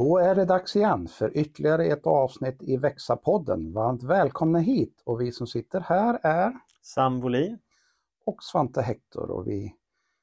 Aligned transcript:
Då 0.00 0.18
är 0.18 0.34
det 0.34 0.44
dags 0.44 0.76
igen 0.76 1.08
för 1.08 1.36
ytterligare 1.36 1.86
ett 1.86 2.06
avsnitt 2.06 2.62
i 2.62 2.76
Växa-podden. 2.76 3.72
Varmt 3.72 4.02
välkomna 4.02 4.58
hit 4.58 5.02
och 5.04 5.20
vi 5.20 5.32
som 5.32 5.46
sitter 5.46 5.80
här 5.80 6.20
är 6.22 6.52
Sam 6.82 7.20
Wolin. 7.20 7.58
och 8.26 8.42
Svante 8.42 8.82
Hector 8.82 9.30
och 9.30 9.48
vi 9.48 9.74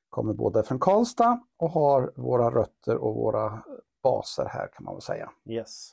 kommer 0.10 0.34
båda 0.34 0.64
från 0.64 0.80
Karlstad 0.80 1.40
och 1.58 1.70
har 1.70 2.14
våra 2.16 2.52
rötter 2.52 2.98
och 2.98 3.16
våra 3.16 3.64
baser 4.04 4.46
här 4.46 4.68
kan 4.74 4.84
man 4.84 4.96
väl 4.96 5.02
säga. 5.02 5.32
Yes. 5.46 5.92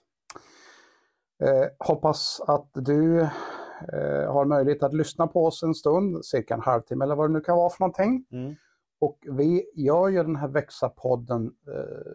Eh, 1.42 1.66
hoppas 1.78 2.40
att 2.46 2.70
du 2.72 3.20
eh, 3.20 4.32
har 4.32 4.44
möjlighet 4.44 4.82
att 4.82 4.94
lyssna 4.94 5.26
på 5.26 5.46
oss 5.46 5.62
en 5.62 5.74
stund, 5.74 6.24
cirka 6.24 6.54
en 6.54 6.60
halvtimme 6.60 7.04
eller 7.04 7.14
vad 7.16 7.30
det 7.30 7.32
nu 7.32 7.40
kan 7.40 7.56
vara 7.56 7.70
för 7.70 7.80
någonting. 7.80 8.26
Mm. 8.30 8.54
Och 9.00 9.18
vi 9.30 9.70
gör 9.74 10.08
ju 10.08 10.22
den 10.22 10.36
här 10.36 10.48
Växa-podden 10.48 11.46
eh, 11.66 12.12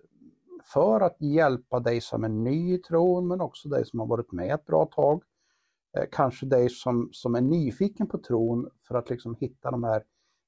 för 0.74 1.02
att 1.02 1.22
hjälpa 1.22 1.80
dig 1.80 2.02
som 2.02 2.24
är 2.24 2.30
ny 2.30 2.74
i 2.74 2.78
tron 2.78 3.28
men 3.28 3.42
också 3.42 3.70
dig 3.70 3.86
som 3.86 4.00
har 4.00 4.08
varit 4.08 4.32
med 4.32 4.54
ett 4.54 4.66
bra 4.66 4.86
tag. 4.86 5.24
Eh, 5.98 6.06
kanske 6.12 6.46
dig 6.46 6.70
som, 6.70 7.10
som 7.12 7.36
är 7.36 7.42
nyfiken 7.42 8.08
på 8.08 8.18
tron 8.18 8.70
för 8.88 8.96
att 8.96 9.10
liksom 9.10 9.36
hitta 9.40 9.72
de 9.72 9.84
här 9.84 10.04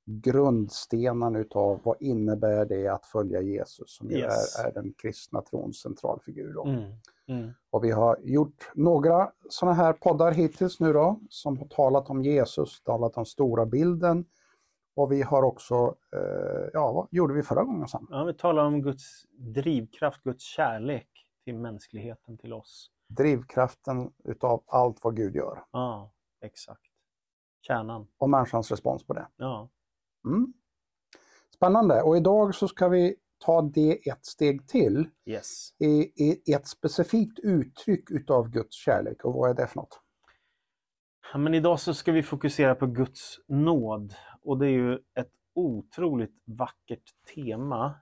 grundstenarna 0.06 1.40
utav 1.40 1.80
vad 1.84 1.96
innebär 2.00 2.66
det 2.66 2.88
att 2.88 3.06
följa 3.06 3.42
Jesus 3.42 3.96
som 3.98 4.12
Yes. 4.12 4.60
är, 4.60 4.68
är 4.68 4.74
den 4.74 4.94
kristna 4.94 5.42
trons 5.42 5.82
centralfigur. 5.82 6.68
Mm. 6.68 6.92
Mm. 7.28 7.52
Och 7.70 7.84
vi 7.84 7.92
har 7.92 8.18
gjort 8.24 8.72
några 8.76 9.32
sådana 9.50 9.76
här 9.76 9.94
poddar 9.94 10.32
hittills 10.32 10.80
nu 10.80 10.94
då, 10.94 11.20
som 11.30 11.58
har 11.58 11.68
talat 11.68 12.10
om 12.10 12.24
Jesus, 12.24 12.82
talat 12.84 13.18
om 13.18 13.26
stora 13.26 13.66
bilden. 13.66 14.26
Och 14.96 15.12
vi 15.12 15.22
har 15.22 15.44
också, 15.44 15.96
eh, 16.16 16.70
ja 16.74 16.92
vad 16.92 17.08
gjorde 17.12 17.34
vi 17.34 17.44
förra 17.44 17.64
gången 17.64 17.88
Sam? 17.88 18.08
Ja, 18.10 18.24
vi 18.24 18.34
talar 18.34 18.66
om 18.66 18.82
Guds 18.82 19.26
drivkraft, 19.38 20.24
Guds 20.24 20.44
kärlek 20.44 21.08
till 21.44 21.56
mänskligheten, 21.56 22.38
till 22.38 22.54
oss. 22.54 22.92
Drivkraften 23.10 24.14
utav 24.24 24.64
allt 24.68 25.04
vad 25.04 25.16
Gud 25.16 25.36
gör 25.36 25.64
Ja, 25.72 26.12
exakt. 26.42 26.82
Kärnan. 27.68 28.08
och 28.18 28.30
människans 28.30 28.72
respons 28.72 29.04
på 29.08 29.14
det. 29.14 29.28
Ja. 29.38 29.70
Mm. 30.26 30.54
Spännande 31.56 32.02
och 32.02 32.18
idag 32.18 32.56
så 32.56 32.68
ska 32.68 32.88
vi 32.88 33.16
ta 33.38 33.62
det 33.62 34.10
ett 34.10 34.26
steg 34.26 34.68
till 34.68 35.10
Yes. 35.26 35.74
i, 35.80 36.12
i 36.26 36.54
ett 36.54 36.68
specifikt 36.68 37.40
uttryck 37.40 38.12
utav 38.12 38.50
Guds 38.50 38.76
kärlek. 38.76 39.26
Och 39.26 39.34
vad 39.34 39.50
är 39.50 39.54
det 39.54 39.68
för 39.68 39.76
något? 39.76 40.02
Ja, 41.32 41.38
Men 41.38 41.54
idag 41.54 41.80
så 41.80 41.94
ska 41.94 42.12
vi 42.12 42.24
fokusera 42.24 42.76
på 42.76 42.86
Guds 42.88 43.40
nåd 43.48 44.14
och 44.42 44.58
det 44.58 44.66
är 44.66 44.72
ju 44.72 45.00
ett 45.14 45.32
otroligt 45.54 46.42
vackert 46.46 47.14
tema. 47.36 47.96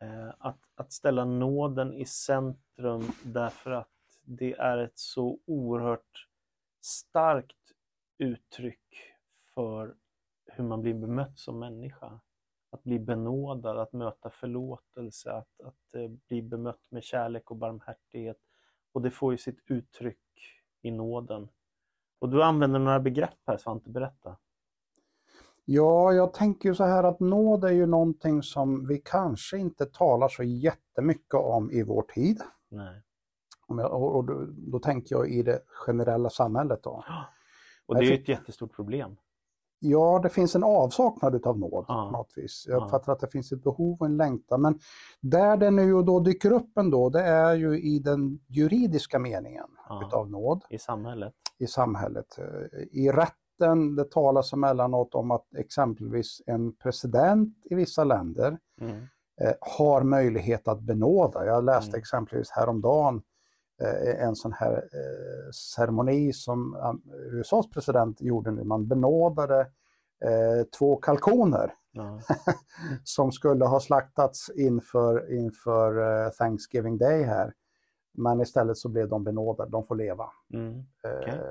Eh, 0.00 0.28
att, 0.38 0.60
att 0.74 0.92
ställa 0.92 1.24
nåden 1.24 1.94
i 1.94 2.04
centrum 2.04 3.04
därför 3.24 3.70
att 3.70 3.88
det 4.22 4.54
är 4.54 4.78
ett 4.78 4.98
så 4.98 5.38
oerhört 5.46 6.28
starkt 6.80 7.72
uttryck 8.18 9.14
för 9.54 9.94
hur 10.46 10.64
man 10.64 10.82
blir 10.82 10.94
bemött 10.94 11.38
som 11.38 11.58
människa. 11.58 12.20
Att 12.70 12.82
bli 12.82 12.98
benådad, 12.98 13.78
att 13.78 13.92
möta 13.92 14.30
förlåtelse, 14.30 15.32
att, 15.32 15.60
att 15.60 15.94
eh, 15.94 16.08
bli 16.08 16.42
bemött 16.42 16.82
med 16.88 17.04
kärlek 17.04 17.50
och 17.50 17.56
barmhärtighet. 17.56 18.38
Och 18.92 19.02
det 19.02 19.10
får 19.10 19.32
ju 19.32 19.38
sitt 19.38 19.62
uttryck 19.66 20.18
i 20.82 20.90
nåden. 20.90 21.48
Och 22.18 22.28
du 22.28 22.42
använder 22.42 22.78
några 22.78 23.00
begrepp 23.00 23.38
här 23.46 23.56
Svante, 23.56 23.90
berätta. 23.90 24.36
Ja, 25.70 26.12
jag 26.12 26.32
tänker 26.32 26.68
ju 26.68 26.74
så 26.74 26.84
här 26.84 27.04
att 27.04 27.20
nåd 27.20 27.64
är 27.64 27.72
ju 27.72 27.86
någonting 27.86 28.42
som 28.42 28.86
vi 28.86 28.98
kanske 29.04 29.58
inte 29.58 29.86
talar 29.86 30.28
så 30.28 30.42
jättemycket 30.42 31.34
om 31.34 31.70
i 31.70 31.82
vår 31.82 32.02
tid. 32.02 32.40
Nej. 32.70 33.02
Jag, 33.68 33.92
och 34.16 34.24
då, 34.24 34.46
då 34.50 34.78
tänker 34.78 35.14
jag 35.16 35.28
i 35.28 35.42
det 35.42 35.60
generella 35.66 36.30
samhället 36.30 36.82
då. 36.82 37.04
Och 37.86 37.94
det 37.94 38.00
är 38.00 38.10
ju 38.10 38.14
ett 38.14 38.28
jättestort 38.28 38.72
problem. 38.76 39.16
Ja, 39.80 40.20
det 40.22 40.28
finns 40.28 40.54
en 40.56 40.64
avsaknad 40.64 41.34
utav 41.34 41.58
nåd 41.58 41.84
Ja. 41.88 42.10
på 42.12 42.16
något 42.18 42.32
vis. 42.36 42.64
Jag 42.68 42.80
Ja. 42.80 42.84
uppfattar 42.84 43.12
att 43.12 43.20
det 43.20 43.28
finns 43.28 43.52
ett 43.52 43.62
behov 43.62 43.96
och 44.00 44.06
en 44.06 44.16
längtan. 44.16 44.62
Men 44.62 44.78
där 45.20 45.56
det 45.56 45.70
nu 45.70 45.94
och 45.94 46.04
då 46.04 46.20
dyker 46.20 46.52
upp 46.52 46.78
ändå, 46.78 47.08
det 47.10 47.22
är 47.22 47.54
ju 47.54 47.80
i 47.80 47.98
den 47.98 48.38
juridiska 48.46 49.18
meningen 49.18 49.66
Ja. 49.88 50.02
utav 50.06 50.30
nåd 50.30 50.64
I 50.70 50.78
samhället. 50.78 51.34
i 51.58 51.66
samhället. 51.66 52.38
Eh, 52.38 52.78
I 52.90 53.12
rätten, 53.60 53.96
det 53.96 54.10
talas 54.10 54.52
emellanåt 54.52 55.14
om 55.14 55.30
att 55.30 55.54
exempelvis 55.58 56.42
en 56.46 56.72
president 56.76 57.54
i 57.64 57.74
vissa 57.74 58.04
länder 58.04 58.58
Mm. 58.80 58.96
eh, 59.40 59.54
har 59.60 60.02
möjlighet 60.02 60.68
att 60.68 60.80
benåda. 60.80 61.46
Jag 61.46 61.64
läste 61.64 61.90
Mm. 61.90 61.98
exempelvis 61.98 62.50
häromdagen 62.50 63.22
eh, 63.82 64.24
en 64.24 64.36
sån 64.36 64.52
här 64.52 64.72
eh, 64.76 65.50
ceremoni 65.76 66.32
som 66.32 66.74
eh, 66.76 66.92
USAs 67.32 67.70
president 67.70 68.20
gjorde 68.20 68.50
nu. 68.50 68.64
Man 68.64 68.88
benådade 68.88 69.60
eh, 70.24 70.64
två 70.78 70.96
kalkoner 70.96 71.74
Ja. 71.92 72.20
som 73.04 73.32
skulle 73.32 73.64
ha 73.64 73.80
slaktats 73.80 74.50
inför, 74.54 75.32
inför 75.34 76.24
eh, 76.26 76.30
Thanksgiving 76.30 76.98
Day 76.98 77.22
här. 77.22 77.52
Men 78.14 78.40
istället 78.40 78.76
så 78.76 78.88
blev 78.88 79.08
de 79.08 79.24
benådade, 79.24 79.70
de 79.70 79.84
får 79.84 79.94
leva. 79.96 80.26
Mm. 80.54 80.74
Eh, 80.78 81.18
Okej. 81.18 81.34
ja, 81.36 81.42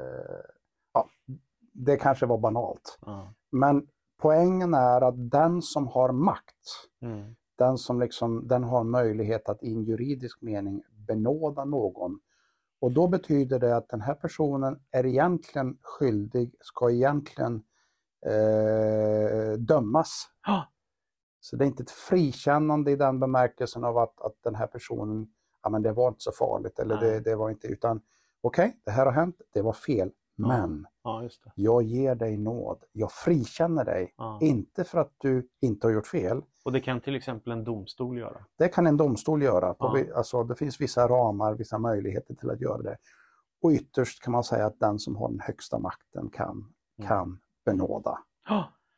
det 1.85 1.97
kanske 1.97 2.25
var 2.25 2.37
banalt. 2.37 2.97
Ja. 3.05 3.33
Men 3.51 3.87
poängen 4.21 4.73
är 4.73 5.01
att 5.01 5.31
den 5.31 5.61
som 5.61 5.87
har 5.87 6.11
makt, 6.11 6.89
Mm. 7.01 7.35
den 7.55 7.77
som 7.77 7.99
liksom, 7.99 8.47
den 8.47 8.63
har 8.63 8.83
möjlighet 8.83 9.49
att 9.49 9.63
i 9.63 9.73
en 9.73 9.83
juridisk 9.83 10.41
mening 10.41 10.83
benåda 11.07 11.65
någon. 11.65 12.19
Och 12.79 12.91
då 12.91 13.07
betyder 13.07 13.59
det 13.59 13.75
att 13.75 13.89
den 13.89 14.01
här 14.01 14.13
personen 14.13 14.79
är 14.91 15.05
egentligen 15.05 15.77
skyldig, 15.81 16.55
ska 16.61 16.91
egentligen 16.91 17.63
eh, 18.25 19.51
dömas. 19.57 20.25
Ah, 20.47 20.61
Så 21.39 21.55
det 21.55 21.65
är 21.65 21.67
inte 21.67 21.83
ett 21.83 21.91
frikännande 21.91 22.91
i 22.91 22.95
den 22.95 23.19
bemärkelsen 23.19 23.83
av 23.83 23.97
att, 23.97 24.21
att 24.21 24.35
den 24.43 24.55
här 24.55 24.67
personen, 24.67 25.27
ja 25.63 25.69
men 25.69 25.81
det 25.81 25.91
var 25.91 26.07
inte 26.07 26.21
så 26.21 26.31
farligt 26.31 26.79
eller 26.79 26.95
det, 27.01 27.19
det 27.19 27.35
var 27.35 27.49
inte, 27.49 27.67
utan 27.67 28.01
okej, 28.41 28.79
det 28.85 28.91
här 28.91 29.05
har 29.05 29.13
hänt, 29.13 29.41
det 29.53 29.61
var 29.61 29.73
fel. 29.73 30.11
Men 30.37 30.87
ja, 31.03 31.29
jag 31.55 31.83
ger 31.83 32.15
dig 32.15 32.37
nåd, 32.37 32.83
jag 32.91 33.11
frikänner 33.11 33.85
dig. 33.85 34.13
Ja. 34.17 34.39
Inte 34.41 34.83
för 34.83 34.97
att 34.99 35.13
du 35.17 35.47
inte 35.61 35.87
har 35.87 35.91
gjort 35.91 36.07
fel, 36.07 36.41
Och 36.65 36.71
det 36.71 36.79
kan 36.79 37.01
till 37.01 37.15
exempel 37.15 37.51
en 37.53 37.63
domstol 37.63 38.17
göra. 38.17 38.45
det 38.57 38.67
kan 38.69 38.87
en 38.87 38.97
domstol 38.97 39.43
göra. 39.43 39.75
Ja. 39.79 40.03
Alltså, 40.15 40.43
det 40.43 40.55
finns 40.55 40.81
vissa 40.81 41.07
ramar, 41.07 41.53
vissa 41.53 41.77
möjligheter 41.77 42.33
till 42.35 42.49
att 42.49 42.61
göra 42.61 42.81
det. 42.81 42.97
Och 43.61 43.71
ytterst 43.71 44.23
kan 44.23 44.31
man 44.31 44.43
säga 44.43 44.65
att 44.65 44.79
den 44.79 44.99
som 44.99 45.15
har 45.15 45.29
den 45.29 45.39
högsta 45.39 45.79
makten 45.79 46.29
kan, 46.29 46.73
Mm. 46.99 47.07
kan 47.07 47.39
benåda. 47.65 48.19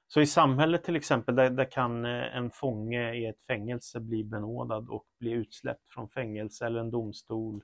Så 0.08 0.22
i 0.22 0.26
samhället 0.28 0.84
till 0.84 0.96
exempel, 0.96 1.36
där, 1.36 1.50
där 1.50 1.72
kan 1.72 2.06
eh, 2.06 2.38
en 2.38 2.52
fånge 2.52 3.14
i 3.14 3.26
ett 3.26 3.42
fängelse 3.48 4.00
bli 4.00 4.24
benådad 4.24 4.90
och 4.90 5.06
bli 5.20 5.32
utsläppt 5.32 5.90
från 5.94 6.10
fängelse 6.10 6.66
eller 6.66 6.80
en 6.80 6.92
domstol 6.92 7.64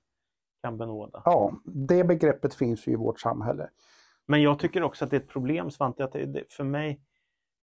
kan 0.65 0.77
benåda. 0.77 1.21
Ja, 1.25 1.53
det 1.65 2.03
begreppet 2.03 2.55
finns 2.55 2.87
ju 2.87 2.91
i 2.91 2.95
vårt 2.95 3.19
samhälle. 3.19 3.69
Men 4.25 4.41
jag 4.41 4.59
tycker 4.59 4.83
också 4.83 5.05
att 5.05 5.11
det 5.11 5.17
är 5.17 5.21
ett 5.21 5.27
problem 5.29 5.71
Svante, 5.71 6.03
att 6.03 6.11
det, 6.11 6.53
för 6.53 6.63
mig, 6.63 7.01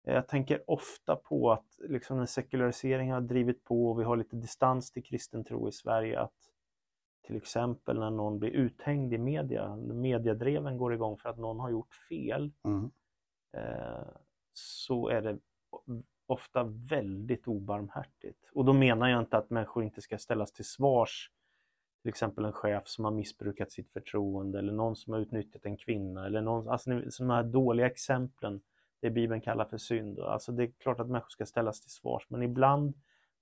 eh, 0.06 0.14
jag 0.14 0.28
tänker 0.28 0.70
ofta 0.70 1.16
på 1.16 1.52
att 1.52 1.78
liksom 1.88 2.18
en 2.20 2.26
sekularisering 2.26 3.12
har 3.12 3.20
drivit 3.20 3.64
på 3.64 3.90
och 3.90 4.00
vi 4.00 4.04
har 4.04 4.16
lite 4.16 4.36
distans 4.36 4.90
till 4.92 5.04
kristen 5.04 5.44
tro 5.44 5.68
i 5.68 5.72
Sverige. 5.72 6.20
Att 6.20 6.32
till 7.26 7.36
exempel 7.36 7.98
när 7.98 8.10
någon 8.10 8.38
blir 8.38 8.50
uthängd 8.50 9.12
i 9.14 9.18
media, 9.18 9.76
när 9.76 9.94
mediedreven 9.94 10.78
går 10.78 10.94
igång 10.94 11.16
för 11.18 11.28
att 11.28 11.38
någon 11.38 11.60
har 11.60 11.70
gjort 11.70 11.94
fel, 11.94 12.52
Mm. 12.64 12.90
eh, 13.52 14.08
så 14.52 15.08
är 15.08 15.22
det 15.22 15.38
ofta 16.26 16.64
väldigt 16.64 17.48
obarmhärtigt. 17.48 18.50
Och 18.52 18.64
då 18.64 18.72
menar 18.72 19.08
jag 19.08 19.20
inte 19.20 19.36
att 19.36 19.50
människor 19.50 19.84
inte 19.84 20.00
ska 20.00 20.18
ställas 20.18 20.52
till 20.52 20.64
svars. 20.64 21.30
Till 22.06 22.10
exempel 22.10 22.44
en 22.44 22.52
chef 22.52 22.88
som 22.88 23.04
har 23.04 23.12
missbrukat 23.12 23.72
sitt 23.72 23.90
förtroende 23.92 24.58
eller 24.58 24.72
någon 24.72 24.96
som 24.96 25.12
har 25.12 25.20
utnyttjat 25.20 25.64
en 25.64 25.76
kvinna 25.76 26.26
eller 26.26 26.40
någon, 26.40 26.68
alltså 26.68 27.02
sådana 27.10 27.34
här 27.34 27.42
dåliga 27.42 27.86
exemplen, 27.86 28.60
det 29.00 29.10
Bibeln 29.10 29.40
kallar 29.40 29.64
för 29.64 29.78
synd. 29.78 30.18
Alltså 30.20 30.52
det 30.52 30.62
är 30.62 30.70
klart 30.78 31.00
att 31.00 31.08
människor 31.08 31.28
ska 31.28 31.46
ställas 31.46 31.80
till 31.80 31.90
svars, 31.90 32.26
men 32.28 32.42
ibland 32.42 32.94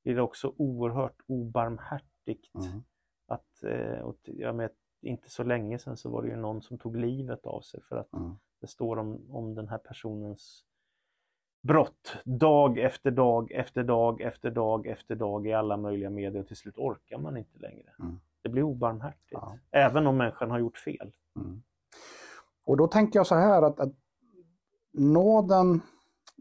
blir 0.03 0.15
det 0.15 0.23
också 0.23 0.55
oerhört 0.57 1.17
obarmhärtigt. 1.27 2.55
Mm. 2.55 2.83
Att, 3.27 3.65
eh, 3.65 3.99
och 3.99 4.19
jag 4.23 4.53
vet, 4.53 4.75
inte 5.01 5.31
så 5.31 5.45
länge 5.45 5.79
sedan 5.79 5.97
så 5.97 6.11
var 6.11 6.23
det 6.23 6.29
ju 6.29 6.37
någon 6.37 6.63
som 6.63 6.79
tog 6.79 6.97
livet 6.97 7.47
av 7.47 7.61
sig 7.61 7.83
för 7.83 7.97
att 7.97 8.13
Mm. 8.13 8.33
det 8.61 8.67
står 8.67 8.99
om, 8.99 9.31
om 9.31 9.55
den 9.55 9.69
här 9.69 9.79
personens 9.79 10.65
brott 11.63 12.17
dag 12.25 12.79
efter 12.79 13.11
dag 13.11 13.53
efter 13.53 13.83
dag 13.83 14.21
efter 14.21 14.51
dag 14.51 14.87
efter 14.87 15.15
dag 15.15 15.47
i 15.47 15.53
alla 15.53 15.77
möjliga 15.77 16.11
medier 16.11 16.41
och 16.41 16.49
till 16.49 16.57
slut 16.57 16.79
orkar 16.79 17.19
man 17.19 17.37
inte 17.37 17.59
längre. 17.59 17.91
Mm. 17.99 18.21
Det 18.45 18.51
blir 18.51 18.63
obarmhärtigt. 18.63 19.33
Ja. 19.33 19.59
Även 19.71 20.07
om 20.07 20.17
människan 20.17 20.51
har 20.51 20.59
gjort 20.59 20.79
fel. 20.79 21.13
Mm. 21.37 21.63
Och 22.67 22.77
då 22.77 22.87
tänker 22.87 23.19
jag 23.19 23.27
så 23.27 23.35
här 23.35 23.63
att, 23.63 23.81
att 23.81 23.93
nåden, 24.93 25.81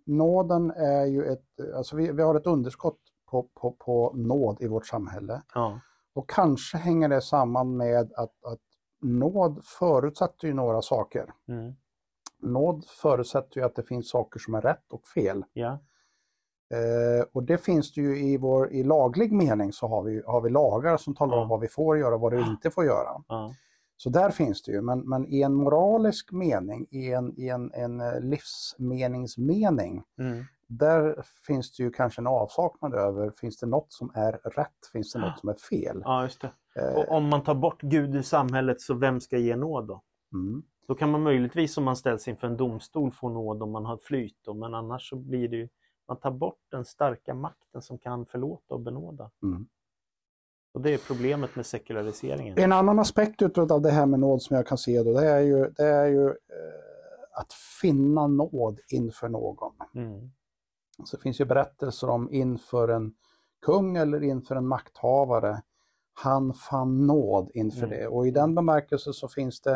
nåden 0.05 0.71
är 0.71 1.05
ju 1.05 1.25
ett, 1.25 1.45
alltså 1.75 1.95
vi, 1.95 2.11
vi 2.11 2.21
har 2.21 2.35
ett 2.35 2.47
underskott 2.47 2.99
på, 3.25 3.43
på, 3.53 3.71
på 3.71 4.13
nåd 4.15 4.57
i 4.61 4.67
vårt 4.67 4.87
samhälle. 4.87 5.41
Ja. 5.53 5.79
Och 6.13 6.29
kanske 6.29 6.77
hänger 6.77 7.09
det 7.09 7.21
samman 7.21 7.77
med 7.77 8.13
att, 8.15 8.45
att 8.45 8.61
nåd 9.01 9.63
förutsätter 9.79 10.47
ju 10.47 10.53
några 10.53 10.81
saker. 10.81 11.33
Mm. 11.47 11.75
Nåd 12.39 12.85
förutsätter 12.85 13.57
ju 13.57 13.65
att 13.65 13.75
det 13.75 13.83
finns 13.83 14.09
saker 14.09 14.39
som 14.39 14.53
är 14.53 14.61
rätt 14.61 14.93
och 14.93 15.05
fel. 15.05 15.45
Ja. 15.53 15.79
Eh, 16.73 17.25
och 17.33 17.43
det 17.43 17.57
finns 17.57 17.93
det 17.93 18.01
ju 18.01 18.19
i 18.19 18.37
vår 18.37 18.71
i 18.71 18.83
laglig 18.83 19.31
mening 19.31 19.73
så 19.73 19.87
har 19.87 20.03
vi, 20.03 20.21
har 20.25 20.41
vi 20.41 20.49
lagar 20.49 20.97
som 20.97 21.15
talar 21.15 21.37
om 21.37 21.47
vad 21.47 21.59
vi 21.59 21.67
får 21.67 21.97
göra 21.97 22.15
och 22.15 22.21
vad 22.21 22.33
vi 22.33 22.41
inte 22.41 22.71
får 22.71 22.85
göra. 22.85 23.23
Så 23.97 24.09
där 24.09 24.29
finns 24.29 24.63
det 24.63 24.71
ju, 24.71 24.81
men, 24.81 24.99
men 25.09 25.27
i 25.27 25.41
en 25.41 25.53
moralisk 25.53 26.31
mening, 26.31 26.87
i 26.91 27.11
en, 27.11 27.39
i 27.39 27.49
en, 27.49 27.71
en 27.73 28.01
eh, 28.01 28.19
livsmeningsmening, 28.87 30.03
Mm. 30.19 30.43
där 30.67 31.23
finns 31.47 31.75
det 31.77 31.83
ju 31.83 31.91
kanske 31.91 32.21
en 32.21 32.27
avsaknad 32.27 32.93
över, 32.93 33.31
finns 33.41 33.57
det 33.57 33.65
något 33.65 33.93
som 33.93 34.11
är 34.15 34.31
rätt, 34.31 34.85
finns 34.91 35.13
det 35.13 35.19
något 35.19 35.39
som 35.39 35.49
är 35.49 35.53
fel? 35.53 36.01
ja, 36.05 36.23
just 36.23 36.41
det. 36.41 36.51
Eh, 36.81 36.95
Och 36.95 37.11
om 37.17 37.29
man 37.29 37.43
tar 37.43 37.55
bort 37.55 37.81
Gud 37.81 38.15
ur 38.15 38.21
samhället, 38.21 38.81
så 38.81 38.93
vem 38.93 39.19
ska 39.19 39.37
ge 39.37 39.55
nåd 39.55 39.87
då? 39.87 40.01
mm, 40.33 40.63
Då 40.87 40.95
kan 40.95 41.11
man 41.11 41.23
möjligtvis 41.23 41.77
om 41.77 41.83
man 41.83 41.95
ställs 41.95 42.27
inför 42.27 42.47
en 42.47 42.57
domstol 42.57 43.11
få 43.11 43.29
nåd 43.29 43.63
om 43.63 43.71
man 43.71 43.85
har 43.85 43.97
flyt, 43.97 44.37
då, 44.45 44.53
men 44.53 44.73
annars 44.73 45.09
så 45.09 45.15
blir 45.15 45.47
det 45.47 45.55
ju, 45.57 45.69
man 46.13 46.19
tar 46.19 46.31
bort 46.31 46.59
den 46.71 46.85
starka 46.85 47.33
makten 47.33 47.81
som 47.81 47.97
kan 47.97 48.25
förlåta 48.25 48.73
och 48.73 48.79
benåda. 48.81 49.31
mm. 49.43 49.67
Och 50.73 50.81
det 50.81 50.93
är 50.93 50.97
problemet 50.97 51.55
med 51.55 51.65
sekulariseringen. 51.65 52.57
En 52.57 52.71
annan 52.71 52.99
aspekt 52.99 53.41
utav 53.41 53.81
det 53.81 53.91
här 53.91 54.05
med 54.05 54.19
nåd 54.19 54.41
som 54.41 54.55
jag 54.55 54.67
kan 54.67 54.77
se 54.77 55.03
då, 55.03 55.13
det 55.13 55.27
är 55.29 55.39
ju, 55.39 55.69
det 55.69 55.83
är 55.87 56.05
ju 56.05 56.27
eh, 56.27 56.33
att 57.39 57.53
finna 57.81 58.27
nåd 58.27 58.79
inför 58.87 59.29
någon. 59.29 59.73
Mm. 59.95 60.31
Så 61.05 61.17
det 61.17 61.23
finns 61.23 61.41
ju 61.41 61.45
berättelser 61.45 62.09
om 62.09 62.31
inför 62.31 62.87
en 62.87 63.13
kung 63.61 63.97
eller 63.97 64.23
inför 64.23 64.55
en 64.55 64.67
makthavare. 64.67 65.61
Han 66.13 66.53
fann 66.53 67.07
nåd 67.07 67.51
inför 67.53 67.87
Mm. 67.87 67.89
det 67.89 68.07
och 68.07 68.27
i 68.27 68.31
den 68.31 68.55
bemärkelsen 68.55 69.13
så 69.13 69.27
finns 69.27 69.61
det 69.61 69.73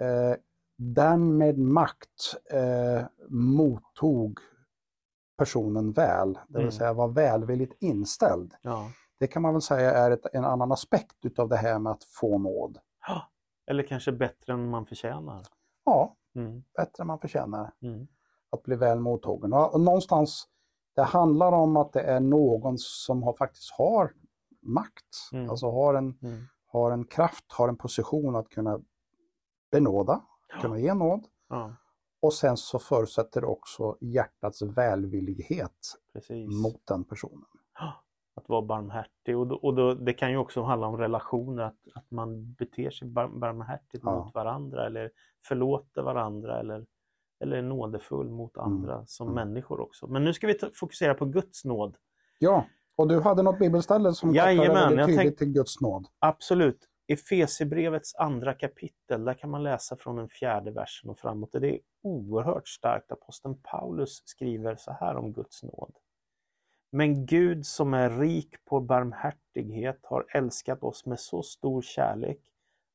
eh, 0.00 0.34
den 0.76 1.36
med 1.36 1.58
makt 1.58 2.36
eh, 2.50 3.06
mottog 3.28 4.38
personen 5.40 5.92
väl, 5.92 6.32
det 6.34 6.58
vill 6.58 6.60
Mm. 6.62 6.72
säga 6.72 6.92
var 6.92 7.08
välvilligt 7.08 7.82
inställd. 7.82 8.54
Ja. 8.62 8.90
Det 9.18 9.26
kan 9.26 9.42
man 9.42 9.52
väl 9.52 9.62
säga 9.62 9.90
är 9.94 10.10
ett, 10.10 10.26
en 10.32 10.44
annan 10.44 10.72
aspekt 10.72 11.24
utav 11.24 11.48
det 11.48 11.56
här 11.56 11.78
med 11.78 11.92
att 11.92 12.04
få 12.04 12.38
nåd. 12.38 12.78
Eller 13.66 13.82
kanske 13.82 14.12
bättre 14.12 14.52
än 14.52 14.70
man 14.70 14.86
förtjänar. 14.86 15.42
Ja, 15.84 16.16
Mm. 16.34 16.62
bättre 16.76 17.00
än 17.02 17.06
man 17.06 17.18
förtjänar 17.18 17.72
Mm. 17.82 18.06
att 18.50 18.62
bli 18.62 18.76
väl 18.76 18.98
mottagen. 19.00 19.52
Och, 19.52 19.80
någonstans, 19.80 20.48
det 20.96 21.02
handlar 21.02 21.52
om 21.52 21.76
att 21.76 21.92
det 21.92 22.00
är 22.02 22.20
någon 22.20 22.78
som 22.78 23.22
har, 23.22 23.32
faktiskt 23.32 23.70
har 23.78 24.12
makt, 24.62 25.30
Mm. 25.32 25.50
alltså 25.50 25.70
har 25.70 25.94
en, 25.94 26.18
Mm. 26.22 26.44
har 26.66 26.90
en 26.92 27.04
kraft, 27.04 27.52
har 27.52 27.68
en 27.68 27.76
position 27.76 28.36
att 28.36 28.48
kunna 28.48 28.80
benåda, 29.70 30.20
kunna 30.60 30.78
ge 30.78 30.94
nåd. 30.94 31.24
Ja, 31.48 31.74
Och 32.22 32.32
sen 32.34 32.56
så 32.56 32.78
förutsätter 32.78 33.40
det 33.40 33.46
också 33.46 33.96
hjärtats 34.00 34.62
välvillighet 34.62 35.96
precis. 36.12 36.62
mot 36.62 36.82
den 36.86 37.04
personen. 37.04 37.44
Att 38.34 38.48
vara 38.48 38.62
barmhärtig. 38.62 39.38
Och, 39.38 39.46
då, 39.46 39.54
och 39.56 39.74
då, 39.74 39.94
det 39.94 40.12
kan 40.12 40.30
ju 40.30 40.36
också 40.36 40.62
handla 40.62 40.86
om 40.86 40.96
relationer, 40.96 41.62
att, 41.62 41.76
att 41.94 42.10
man 42.10 42.52
beter 42.52 42.90
sig 42.90 43.08
bar, 43.08 43.28
barmhärtigt 43.28 44.02
Ja. 44.06 44.24
mot 44.24 44.34
varandra 44.34 44.86
eller 44.86 45.10
förlåter 45.48 46.02
varandra 46.02 46.60
eller, 46.60 46.86
eller 47.40 47.56
är 47.56 47.62
nådefull 47.62 48.30
mot 48.30 48.58
andra 48.58 49.06
som 49.06 49.28
Mm. 49.28 49.48
människor 49.48 49.80
också. 49.80 50.06
Men 50.06 50.24
nu 50.24 50.32
ska 50.34 50.46
vi 50.46 50.58
fokusera 50.74 51.14
på 51.14 51.24
Guds 51.24 51.64
nåd. 51.64 51.96
Ja, 52.38 52.64
och 52.96 53.08
du 53.08 53.20
hade 53.20 53.42
något 53.42 53.58
bibelställe 53.58 54.12
som 54.12 54.34
Jajamän, 54.34 54.74
väldigt 54.74 55.06
tydligt 55.06 55.18
tänk- 55.18 55.38
till 55.38 55.52
Guds 55.52 55.80
nåd. 55.80 56.06
Absolut. 56.18 56.88
Efesierbrevets 57.12 58.14
andra 58.14 58.54
kapitel, 58.54 59.24
där 59.24 59.34
kan 59.34 59.50
man 59.50 59.62
läsa 59.62 59.96
från 59.96 60.16
den 60.16 60.28
fjärde 60.28 60.70
versen 60.70 61.10
och 61.10 61.18
framåt. 61.18 61.54
Och 61.54 61.60
Det 61.60 61.74
är 61.74 61.80
oerhört 62.02 62.68
starkt. 62.68 63.12
Aposteln 63.12 63.62
Paulus 63.62 64.22
skriver 64.24 64.76
så 64.76 64.92
här 64.92 65.16
om 65.16 65.32
Guds 65.32 65.62
nåd. 65.62 65.92
Men 66.92 67.26
Gud 67.26 67.66
som 67.66 67.94
är 67.94 68.10
rik 68.10 68.64
på 68.64 68.80
barmhärtighet 68.80 70.00
har 70.02 70.26
älskat 70.34 70.82
oss 70.82 71.06
med 71.06 71.20
så 71.20 71.42
stor 71.42 71.82
kärlek 71.82 72.38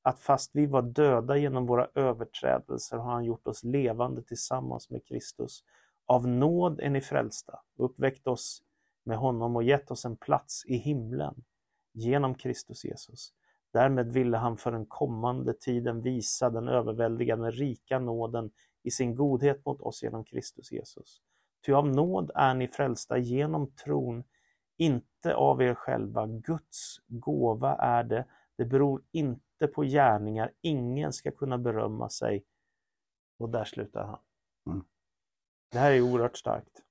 att 0.01 0.19
fast 0.19 0.51
vi 0.53 0.65
var 0.65 0.81
döda 0.81 1.37
genom 1.37 1.65
våra 1.65 1.87
överträdelser 1.95 2.97
har 2.97 3.13
han 3.13 3.25
gjort 3.25 3.47
oss 3.47 3.63
levande 3.63 4.23
tillsammans 4.23 4.89
med 4.89 5.05
Kristus. 5.05 5.63
Av 6.05 6.27
nåd 6.27 6.79
är 6.79 6.89
ni 6.89 7.01
frälsta, 7.01 7.59
uppväckt 7.77 8.27
oss 8.27 8.61
med 9.03 9.17
honom 9.17 9.55
och 9.55 9.63
gett 9.63 9.91
oss 9.91 10.05
en 10.05 10.17
plats 10.17 10.65
i 10.65 10.77
himlen 10.77 11.43
genom 11.93 12.35
Kristus 12.35 12.85
Jesus. 12.85 13.33
Därmed 13.75 14.13
ville 14.13 14.37
han 14.37 14.57
för 14.57 14.71
den 14.71 14.85
kommande 14.85 15.53
tiden 15.53 16.01
visa 16.01 16.49
den 16.49 16.67
överväldigande 16.67 17.51
rika 17.51 17.99
nåden 17.99 18.51
i 18.83 18.91
sin 18.91 19.15
godhet 19.15 19.65
mot 19.65 19.81
oss 19.81 20.03
genom 20.03 20.23
Kristus 20.23 20.71
Jesus. 20.71 21.21
Ty 21.65 21.73
av 21.73 21.87
nåd 21.87 22.31
är 22.35 22.53
ni 22.53 22.67
frälsta 22.67 23.17
genom 23.17 23.71
tron, 23.71 24.23
inte 24.77 25.35
av 25.35 25.61
er 25.61 25.73
själva. 25.73 26.27
Guds 26.27 27.01
gåva 27.07 27.75
är 27.75 28.03
det. 28.03 28.25
Det 28.57 28.65
beror 28.65 29.03
inte 29.11 29.67
på 29.67 29.83
gärningar. 29.83 30.51
Ingen 30.61 31.13
ska 31.13 31.31
kunna 31.31 31.57
berömma 31.57 32.09
sig. 32.09 32.45
Och 33.37 33.49
där 33.49 33.65
slutar 33.65 34.03
han. 34.03 34.19
Mm. 34.67 34.85
Det 35.71 35.79
här 35.79 35.91
är 35.91 36.01
oerhört 36.01 36.37
starkt. 36.37 36.81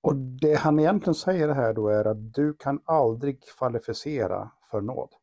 Och 0.00 0.16
det 0.16 0.54
han 0.54 0.78
egentligen 0.78 1.14
säger 1.14 1.48
här 1.48 1.74
då 1.74 1.88
är 1.88 2.04
att 2.04 2.34
du 2.34 2.54
kan 2.54 2.80
aldrig 2.84 3.42
kvalificera 3.58 4.50
för 4.70 4.80
nåd. 4.80 5.14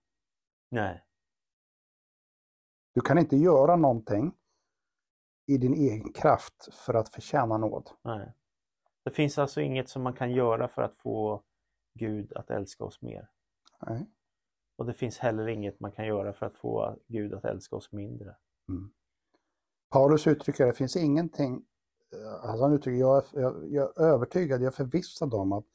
Nej. 0.71 1.05
Du 2.93 3.01
kan 3.01 3.17
inte 3.17 3.37
göra 3.37 3.75
någonting 3.75 4.33
i 5.45 5.57
din 5.57 5.73
egen 5.73 6.13
kraft 6.13 6.73
för 6.73 6.93
att 6.93 7.09
förtjäna 7.09 7.57
nåd. 7.57 7.89
Nej. 8.01 8.33
Det 9.03 9.11
finns 9.11 9.37
alltså 9.37 9.61
inget 9.61 9.89
som 9.89 10.03
man 10.03 10.13
kan 10.13 10.31
göra 10.31 10.67
för 10.67 10.81
att 10.81 10.97
få 10.97 11.43
Gud 11.93 12.33
att 12.33 12.49
älska 12.49 12.83
oss 12.83 13.01
mer. 13.01 13.29
Nej. 13.87 14.09
Och 14.75 14.85
det 14.85 14.93
finns 14.93 15.17
heller 15.17 15.47
inget 15.47 15.79
man 15.79 15.91
kan 15.91 16.05
göra 16.05 16.33
för 16.33 16.45
att 16.45 16.57
få 16.57 16.97
Gud 17.07 17.33
att 17.33 17.45
älska 17.45 17.75
oss 17.75 17.91
mindre. 17.91 18.35
Paulus 19.89 20.27
uttrycker 20.27 20.65
det 20.65 20.73
finns 20.73 20.95
ingenting, 20.95 21.65
eh, 22.13 22.49
alltså 22.49 22.63
han 22.63 22.73
uttrycker 22.73 22.99
jag, 22.99 23.23
jag, 23.33 23.69
jag 23.71 23.97
är 23.97 24.03
övertygad, 24.03 24.61
jag 24.61 24.67
är 24.67 24.71
förvissad 24.71 25.33
om 25.33 25.51
att 25.51 25.65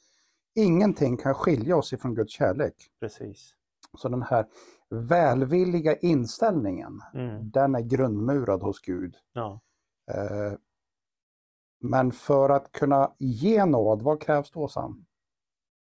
ingenting 0.54 1.16
kan 1.16 1.34
skilja 1.34 1.76
oss 1.76 1.92
ifrån 1.92 2.14
Guds 2.14 2.32
kärlek. 2.32 2.74
Precis. 3.00 3.54
Så 3.98 4.08
den 4.08 4.22
här 4.22 4.46
välvilliga 4.90 5.96
inställningen, 5.96 7.00
Mm. 7.14 7.50
den 7.50 7.74
är 7.74 7.80
grundmurad 7.80 8.62
hos 8.62 8.80
Gud. 8.80 9.14
Ja. 9.32 9.60
Eh, 10.10 10.58
Men 11.80 12.12
för 12.12 12.48
att 12.50 12.72
kunna 12.72 13.12
ge 13.18 13.64
nåd, 13.64 14.02
vad 14.02 14.22
krävs 14.22 14.50
då 14.50 14.68
Sam? 14.68 15.06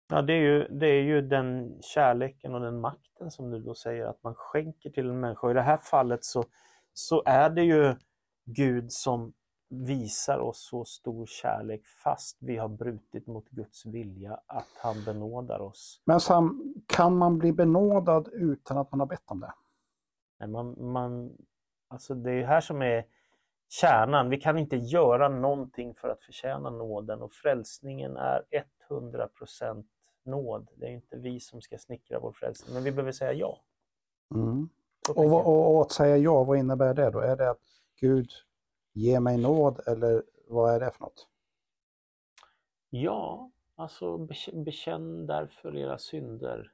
Ja, 0.08 0.22
det 0.22 0.32
är, 0.32 0.40
ju, 0.42 0.68
det 0.68 0.86
är 0.86 1.02
ju 1.02 1.22
den 1.22 1.78
kärleken 1.82 2.54
och 2.54 2.60
den 2.60 2.80
makten 2.80 3.30
som 3.30 3.50
du 3.50 3.60
då 3.60 3.74
säger 3.74 4.06
att 4.06 4.22
man 4.22 4.34
skänker 4.34 4.90
till 4.90 5.08
en 5.10 5.20
människa. 5.20 5.50
I 5.50 5.54
det 5.54 5.62
här 5.62 5.76
fallet 5.76 6.24
så, 6.24 6.44
så 6.92 7.22
är 7.26 7.50
det 7.50 7.62
ju 7.62 7.94
Gud 8.44 8.92
som 8.92 9.32
visar 9.82 10.38
oss 10.38 10.68
så 10.68 10.84
stor 10.84 11.26
kärlek 11.26 11.86
fast 11.86 12.36
vi 12.40 12.56
har 12.56 12.68
brutit 12.68 13.26
mot 13.26 13.48
Guds 13.48 13.86
vilja 13.86 14.40
att 14.46 14.68
han 14.76 15.04
benådar 15.04 15.60
oss. 15.60 16.02
Men 16.04 16.20
Sam, 16.20 16.74
kan 16.86 17.16
man 17.16 17.38
bli 17.38 17.52
benådad 17.52 18.28
utan 18.32 18.78
att 18.78 18.90
man 18.90 19.00
har 19.00 19.06
bett 19.06 19.22
om 19.26 19.40
det? 19.40 19.52
Nej, 20.40 20.48
Man, 20.48 20.92
man, 20.92 21.36
alltså 21.88 22.14
det 22.14 22.32
är 22.32 22.44
här 22.44 22.60
som 22.60 22.82
är 22.82 23.04
kärnan. 23.68 24.30
Vi 24.30 24.40
kan 24.40 24.58
inte 24.58 24.76
göra 24.76 25.28
någonting 25.28 25.94
för 25.94 26.08
att 26.08 26.22
förtjäna 26.22 26.70
nåden 26.70 27.22
och 27.22 27.32
frälsningen 27.32 28.16
är 28.16 28.42
100% 28.88 29.84
nåd. 30.24 30.68
Det 30.76 30.86
är 30.86 30.90
inte 30.90 31.16
vi 31.16 31.40
som 31.40 31.60
ska 31.60 31.78
snickra 31.78 32.20
vår 32.20 32.32
frälsning, 32.32 32.74
men 32.74 32.84
vi 32.84 32.92
behöver 32.92 33.12
säga 33.12 33.32
ja. 33.32 33.60
Mm. 34.34 34.68
Och, 35.08 35.46
och, 35.46 35.74
och 35.74 35.82
att 35.82 35.92
säga 35.92 36.16
ja, 36.16 36.44
vad 36.44 36.58
innebär 36.58 36.94
det 36.94 37.10
då? 37.10 37.20
Är 37.20 37.36
det 37.36 37.50
att 37.50 37.60
Gud 38.00 38.30
Ge 38.96 39.20
mig 39.20 39.38
nåd 39.38 39.80
eller 39.86 40.22
vad 40.48 40.74
är 40.74 40.80
det 40.80 40.90
för 40.90 41.00
något? 41.00 41.28
Ja, 42.90 43.50
alltså 43.74 44.18
bekänn 44.52 45.26
därför 45.26 45.76
era 45.76 45.98
synder. 45.98 46.72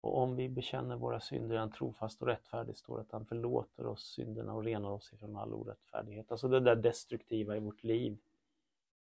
Och 0.00 0.18
om 0.18 0.36
vi 0.36 0.48
bekänner 0.48 0.96
våra 0.96 1.20
synder 1.20 1.54
är 1.54 1.60
han 1.60 1.72
trofast 1.72 2.22
och 2.22 2.28
rättfärdig, 2.28 2.76
står 2.76 2.96
det 2.96 3.02
att 3.02 3.12
han 3.12 3.26
förlåter 3.26 3.86
oss 3.86 4.12
synderna 4.14 4.54
och 4.54 4.64
renar 4.64 4.90
oss 4.90 5.12
ifrån 5.12 5.36
all 5.36 5.52
orättfärdighet. 5.52 6.30
Alltså 6.30 6.48
det 6.48 6.60
där 6.60 6.76
destruktiva 6.76 7.56
i 7.56 7.60
vårt 7.60 7.84
liv. 7.84 8.18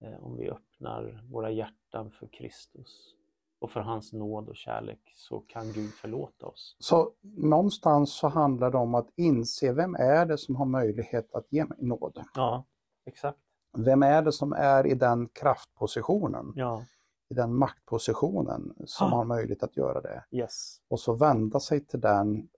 Eh, 0.01 0.25
om 0.25 0.37
vi 0.37 0.51
öppnar 0.51 1.25
våra 1.31 1.51
hjärtan 1.51 2.11
för 2.11 2.27
Kristus 2.27 3.17
och 3.61 3.71
för 3.71 3.81
hans 3.81 4.12
nåd 4.12 4.49
och 4.49 4.57
kärlek 4.57 5.12
så 5.14 5.40
kan 5.40 5.73
Gud 5.73 5.90
förlåta 5.95 6.47
oss. 6.47 6.76
Så 6.79 7.12
någonstans 7.23 8.12
så 8.14 8.29
handlar 8.29 8.71
det 8.71 8.79
om 8.79 8.95
att 8.95 9.09
inse 9.17 9.73
vem 9.73 9.95
är 9.95 10.26
det 10.26 10.38
som 10.38 10.57
har 10.57 10.64
möjlighet 10.67 11.35
att 11.35 11.52
ge 11.52 11.64
mig 11.64 11.79
nåd? 11.81 12.25
Ja, 12.35 12.64
exakt. 13.07 13.38
Vem 13.79 14.02
är 14.02 14.23
det 14.23 14.33
som 14.33 14.52
är 14.52 14.87
i 14.87 14.95
den 14.95 15.29
kraftpositionen? 15.29 16.52
Ja, 16.57 16.85
i 17.29 17.35
den 17.35 17.55
maktpositionen 17.55 18.75
som 18.87 19.07
Ah. 19.07 19.11
har 19.17 19.25
möjlighet 19.25 19.62
att 19.62 19.76
göra 19.76 20.00
det. 20.00 20.25
Yes. 20.31 20.81
Och 20.88 21.00
så 21.00 21.12
vända 21.14 21.61
sig 21.61 21.87
till 21.87 22.00
den 22.00 22.49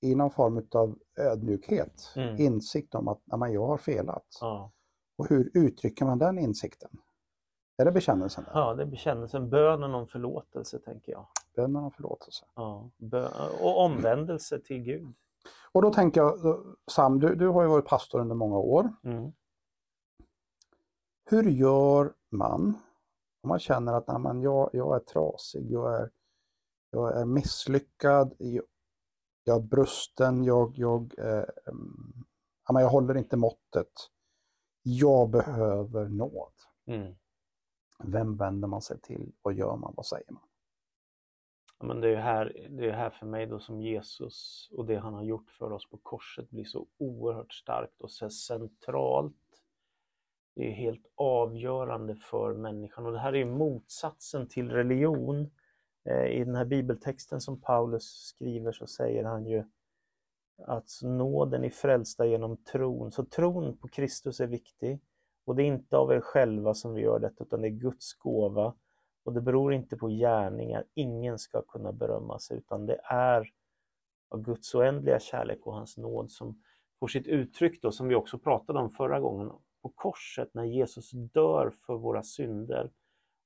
i 0.00 0.14
någon 0.14 0.30
form 0.30 0.66
av 0.72 0.98
ödmjukhet, 1.18 2.12
Mm. 2.16 2.36
insikt 2.40 2.94
om 2.94 3.08
att 3.08 3.20
"Nej, 3.24 3.52
jag 3.52 3.66
har 3.66 3.76
felat. 3.78 4.26
Ja. 4.40 4.72
Och 5.18 5.28
hur 5.28 5.50
uttrycker 5.54 6.04
man 6.04 6.18
den 6.18 6.38
insikten? 6.38 6.90
Är 7.78 7.84
det 7.84 7.92
bekännelsen? 7.92 8.44
Där? 8.44 8.52
ja, 8.60 8.74
det 8.74 8.82
är 8.82 8.86
bekännelsen, 8.86 9.50
bönen 9.50 9.94
om 9.94 10.06
förlåtelse 10.06 10.78
tänker 10.78 11.12
jag. 11.12 11.26
Bönen 11.56 11.76
om 11.84 11.90
förlåtelse. 11.90 12.44
Ja. 12.54 12.90
Och 13.60 13.80
omvändelse 13.84 14.60
till 14.60 14.82
Gud. 14.82 15.14
Och 15.72 15.82
då 15.82 15.92
tänker 15.92 16.20
jag, 16.20 16.46
eh, 16.46 16.56
Sam, 16.90 17.20
du, 17.20 17.34
du 17.34 17.48
har 17.48 17.62
ju 17.62 17.68
varit 17.68 17.86
pastor 17.86 18.20
under 18.20 18.34
många 18.34 18.58
år. 18.58 18.92
Mm. 19.04 19.32
Hur 21.30 21.42
gör 21.42 22.12
man 22.30 22.74
om 23.42 23.48
man 23.48 23.58
känner 23.58 23.92
att 23.92 24.06
"Nej, 24.06 24.18
men 24.18 24.42
jag, 24.42 24.70
jag 24.72 24.96
är 24.96 25.00
trasig, 25.00 25.70
jag 25.70 25.96
är, 26.02 26.10
jag 26.90 27.20
är 27.20 27.24
misslyckad, 27.24 28.34
jag, 28.38 28.64
jag 29.44 29.56
är 29.56 29.60
brusten, 29.60 30.44
jag, 30.44 30.72
jag, 30.78 31.14
eh, 31.18 31.44
mm, 31.66 32.24
jag 32.68 32.88
håller 32.88 33.16
inte 33.16 33.36
måttet. 33.36 33.92
Jag 34.82 35.30
behöver 35.30 36.08
nåd. 36.08 36.52
Mm. 36.86 37.14
Vem 38.04 38.36
vänder 38.36 38.68
man 38.68 38.82
sig 38.82 39.00
till? 39.00 39.32
Vad 39.42 39.54
gör 39.54 39.76
man? 39.76 39.94
Vad 39.96 40.06
säger 40.06 40.32
man? 40.32 40.42
Ja, 41.78 41.86
men 41.86 42.00
det 42.00 42.08
är 42.08 42.16
här, 42.16 42.66
det 42.70 42.86
är 42.86 42.92
här 42.92 43.10
för 43.10 43.26
mig 43.26 43.46
då 43.46 43.58
som 43.60 43.80
Jesus 43.80 44.68
och 44.72 44.86
det 44.86 44.96
han 44.96 45.14
har 45.14 45.22
gjort 45.22 45.50
för 45.50 45.72
oss 45.72 45.90
på 45.90 45.96
korset 45.96 46.50
blir 46.50 46.64
så 46.64 46.86
oerhört 46.98 47.52
starkt 47.52 48.00
och 48.00 48.10
så 48.10 48.30
centralt. 48.30 49.34
Det 50.54 50.68
är 50.68 50.72
helt 50.72 51.06
avgörande 51.14 52.16
för 52.16 52.54
människan 52.54 53.06
och 53.06 53.12
det 53.12 53.18
här 53.18 53.34
är 53.34 53.44
motsatsen 53.44 54.48
till 54.48 54.70
religion. 54.70 55.50
Eh, 56.04 56.26
I 56.26 56.44
den 56.44 56.54
här 56.54 56.64
bibeltexten 56.64 57.40
som 57.40 57.60
Paulus 57.60 58.04
skriver 58.04 58.72
så 58.72 58.86
säger 58.86 59.24
han 59.24 59.46
ju 59.46 59.64
att 60.66 60.90
nåden 61.02 61.64
är 61.64 61.70
frälsta 61.70 62.26
genom 62.26 62.56
tron. 62.56 63.12
Så 63.12 63.24
tron 63.24 63.76
på 63.76 63.88
Kristus 63.88 64.40
är 64.40 64.46
viktig 64.46 65.00
och 65.48 65.56
det 65.56 65.62
är 65.62 65.66
inte 65.66 65.96
av 65.96 66.12
er 66.12 66.20
själva 66.20 66.74
som 66.74 66.94
vi 66.94 67.02
gör 67.02 67.18
detta 67.18 67.44
utan 67.44 67.60
det 67.60 67.68
är 67.68 67.70
Guds 67.70 68.14
gåva 68.14 68.74
och 69.24 69.32
det 69.32 69.40
beror 69.40 69.74
inte 69.74 69.96
på 69.96 70.08
gärningar. 70.08 70.84
Ingen 70.94 71.38
ska 71.38 71.62
kunna 71.62 71.92
berömma 71.92 72.38
sig 72.38 72.58
utan 72.58 72.86
det 72.86 73.00
är 73.04 73.50
av 74.28 74.42
Guds 74.42 74.74
oändliga 74.74 75.20
kärlek 75.20 75.66
och 75.66 75.74
hans 75.74 75.96
nåd 75.96 76.30
som 76.30 76.62
får 77.00 77.08
sitt 77.08 77.26
uttryck 77.26 77.82
då, 77.82 77.92
som 77.92 78.08
vi 78.08 78.14
också 78.14 78.38
pratade 78.38 78.78
om 78.78 78.90
förra 78.90 79.20
gången, 79.20 79.52
på 79.82 79.88
korset 79.88 80.54
när 80.54 80.64
Jesus 80.64 81.10
dör 81.10 81.70
för 81.86 81.96
våra 81.96 82.22
synder 82.22 82.90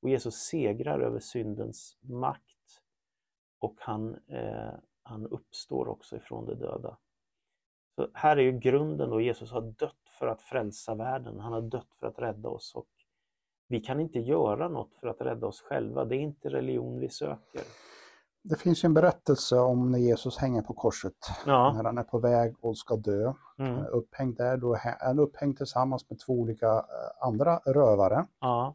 och 0.03 0.09
Jesus 0.09 0.35
segrar 0.35 1.01
över 1.01 1.19
syndens 1.19 1.99
makt 2.01 2.81
och 3.59 3.77
han, 3.79 4.15
eh, 4.27 4.73
han 5.03 5.27
uppstår 5.27 5.89
också 5.89 6.17
ifrån 6.17 6.47
de 6.47 6.55
döda. 6.55 6.97
Så 7.95 8.09
här 8.15 8.37
är 8.37 8.43
ju 8.43 8.59
grunden 8.59 9.11
då, 9.11 9.21
Jesus 9.21 9.53
har 9.53 9.61
dött 9.61 9.95
för 10.19 10.27
att 10.27 10.43
frälsa 10.43 10.95
världen, 10.95 11.41
han 11.41 11.53
har 11.53 11.61
dött 11.61 11.89
för 12.01 12.07
att 12.07 12.19
rädda 12.19 12.49
oss 12.49 12.73
och 12.75 12.87
vi 13.69 13.81
kan 13.81 14.01
inte 14.01 14.19
göra 14.19 14.69
något 14.69 14.95
för 15.01 15.09
att 15.09 15.21
rädda 15.21 15.47
oss 15.47 15.61
själva, 15.61 16.05
det 16.05 16.17
är 16.17 16.21
inte 16.21 16.49
religion 16.49 17.01
vi 17.01 17.09
söker. 17.09 17.63
Det 18.45 18.57
finns 18.57 18.85
ju 18.85 18.87
en 18.87 18.95
berättelse 18.95 19.59
om 19.59 19.91
när 19.91 19.99
Jesus 19.99 20.39
hänger 20.39 20.63
på 20.63 20.75
korset. 20.75 21.15
Ja, 21.47 21.73
När 21.73 21.85
han 21.85 21.99
är 21.99 22.03
på 22.03 22.19
väg 22.19 22.55
och 22.61 22.79
ska 22.79 22.97
dö. 22.97 23.33
Mm, 23.59 23.85
upphängd 23.87 24.37
där, 24.37 24.57
då 24.57 24.75
är 24.75 24.97
han 25.01 25.19
upphängd 25.19 25.57
tillsammans 25.57 26.11
med 26.11 26.19
två 26.19 26.33
olika 26.33 26.67
eh, 26.67 27.27
andra 27.27 27.59
rövare. 27.59 28.27
ja, 28.41 28.75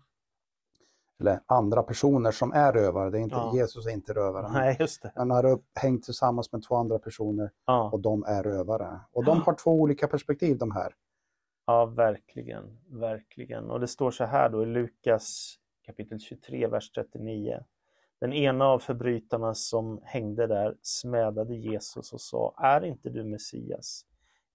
Eller 1.20 1.40
andra 1.46 1.84
personer 1.84 2.32
som 2.32 2.52
är 2.54 2.74
rövare, 2.74 3.10
det 3.10 3.18
är 3.18 3.22
inte, 3.22 3.36
Ja. 3.36 3.52
Jesus 3.56 3.86
är 3.86 3.92
inte 3.92 4.14
rövare. 4.14 4.52
nej 4.52 4.78
just 4.80 5.02
det. 5.02 5.12
Han 5.16 5.32
är 5.32 5.46
upphängd 5.46 6.04
tillsammans 6.04 6.52
med 6.52 6.64
två 6.64 6.76
andra 6.76 7.00
personer 7.00 7.52
Ja, 7.66 7.90
och 7.94 8.00
de 8.00 8.24
är 8.24 8.44
rövare. 8.44 9.00
Och 9.12 9.24
de 9.26 9.42
har 9.42 9.54
två 9.54 9.72
olika 9.72 10.08
perspektiv 10.08 10.58
de 10.58 10.72
här. 10.72 10.94
ja, 11.66 11.86
verkligen, 11.86 12.78
verkligen. 12.90 13.70
Och 13.70 13.80
det 13.80 13.88
står 13.88 14.12
så 14.12 14.24
här 14.26 14.50
då 14.50 14.64
i 14.64 14.66
Lukas 14.66 15.56
kapitel 15.86 16.20
23, 16.20 16.68
vers 16.68 16.92
39. 16.92 17.64
Den 18.20 18.34
ena 18.34 18.66
av 18.66 18.80
förbrytarna 18.80 19.54
som 19.54 20.00
hängde 20.04 20.48
där 20.48 20.76
smädade 20.82 21.56
Jesus 21.56 22.14
och 22.14 22.22
sa, 22.22 22.54
är 22.58 22.86
inte 22.86 23.10
du 23.10 23.24
Messias? 23.24 24.06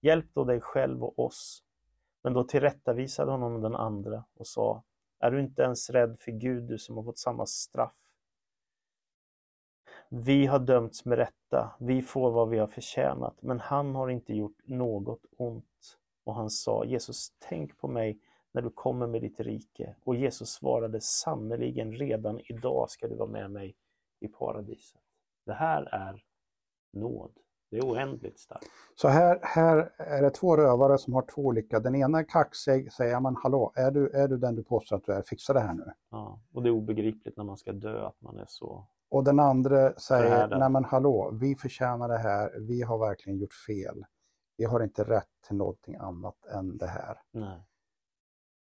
Hjälp 0.01 0.25
då 0.33 0.43
dig 0.43 0.61
själv 0.61 1.03
och 1.03 1.19
oss. 1.19 1.63
Men 2.23 2.33
då 2.33 2.43
tillrättavisade 2.43 3.31
honom 3.31 3.61
den 3.61 3.75
andra 3.75 4.23
och 4.37 4.47
sa, 4.47 4.83
är 5.23 5.31
du 5.31 5.39
inte 5.39 5.61
ens 5.61 5.89
rädd 5.89 6.19
för 6.19 6.31
Gud, 6.31 6.63
du 6.63 6.77
som 6.77 6.97
har 6.97 7.03
fått 7.03 7.17
samma 7.17 7.45
straff? 7.45 7.95
Vi 10.09 10.45
har 10.45 10.59
dömts 10.59 11.05
med 11.05 11.17
rätta, 11.17 11.75
vi 11.79 12.01
får 12.01 12.31
vad 12.31 12.49
vi 12.49 12.57
har 12.57 12.67
förtjänat, 12.67 13.41
men 13.41 13.59
han 13.59 13.95
har 13.95 14.09
inte 14.09 14.33
gjort 14.33 14.57
något 14.63 15.25
ont. 15.37 15.97
Och 16.23 16.35
han 16.35 16.49
sa, 16.49 16.85
Jesus, 16.85 17.33
tänk 17.39 17.77
på 17.77 17.87
mig 17.87 18.19
när 18.51 18.61
du 18.61 18.69
kommer 18.69 19.07
med 19.07 19.21
ditt 19.21 19.39
rike. 19.39 19.95
Och 20.03 20.15
Jesus 20.15 20.49
svarade, 20.49 21.01
sannerligen 21.01 21.91
redan 21.91 22.39
idag 22.39 22.89
ska 22.89 23.07
du 23.07 23.15
vara 23.15 23.29
med 23.29 23.51
mig 23.51 23.75
i 24.19 24.27
paradiset. 24.27 25.01
Det 25.45 25.53
här 25.53 25.83
är 25.83 26.23
nåd. 26.91 27.31
Det 27.73 27.79
är 27.79 27.85
oändligt 27.85 28.39
starkt. 28.39 28.65
Så 28.95 29.07
här, 29.07 29.39
här 29.41 29.93
är 29.97 30.21
det 30.21 30.29
två 30.29 30.57
rövare 30.57 30.97
som 30.97 31.13
har 31.13 31.21
två 31.21 31.41
olika. 31.41 31.79
Den 31.79 31.95
ena 31.95 32.19
är 32.19 32.23
kaxig, 32.23 32.93
säger 32.93 33.19
men 33.19 33.35
hallå, 33.35 33.71
är 33.75 33.91
du, 33.91 34.09
är 34.09 34.27
du 34.27 34.37
den 34.37 34.55
du 34.55 34.63
påstår 34.63 34.95
att 34.95 35.05
du 35.05 35.13
är? 35.13 35.21
Fixa 35.21 35.53
det 35.53 35.59
här 35.59 35.73
nu. 35.73 35.91
Ja. 36.09 36.39
Och 36.53 36.63
det 36.63 36.69
är 36.69 36.71
obegripligt 36.71 37.37
när 37.37 37.43
man 37.43 37.57
ska 37.57 37.71
dö 37.71 38.05
att 38.05 38.21
man 38.21 38.37
är 38.37 38.45
så... 38.47 38.87
Och 39.09 39.23
den 39.23 39.39
andra 39.39 39.93
säger, 39.93 40.47
nej 40.47 40.69
men 40.69 40.85
hallå, 40.85 41.31
vi 41.41 41.55
förtjänar 41.55 42.07
det 42.07 42.17
här, 42.17 42.59
vi 42.59 42.81
har 42.81 42.97
verkligen 42.97 43.39
gjort 43.39 43.53
fel. 43.53 44.05
Vi 44.57 44.65
har 44.65 44.83
inte 44.83 45.03
rätt 45.03 45.29
till 45.47 45.55
någonting 45.55 45.95
annat 45.95 46.45
än 46.45 46.77
det 46.77 46.87
här. 46.87 47.21
Nej. 47.31 47.67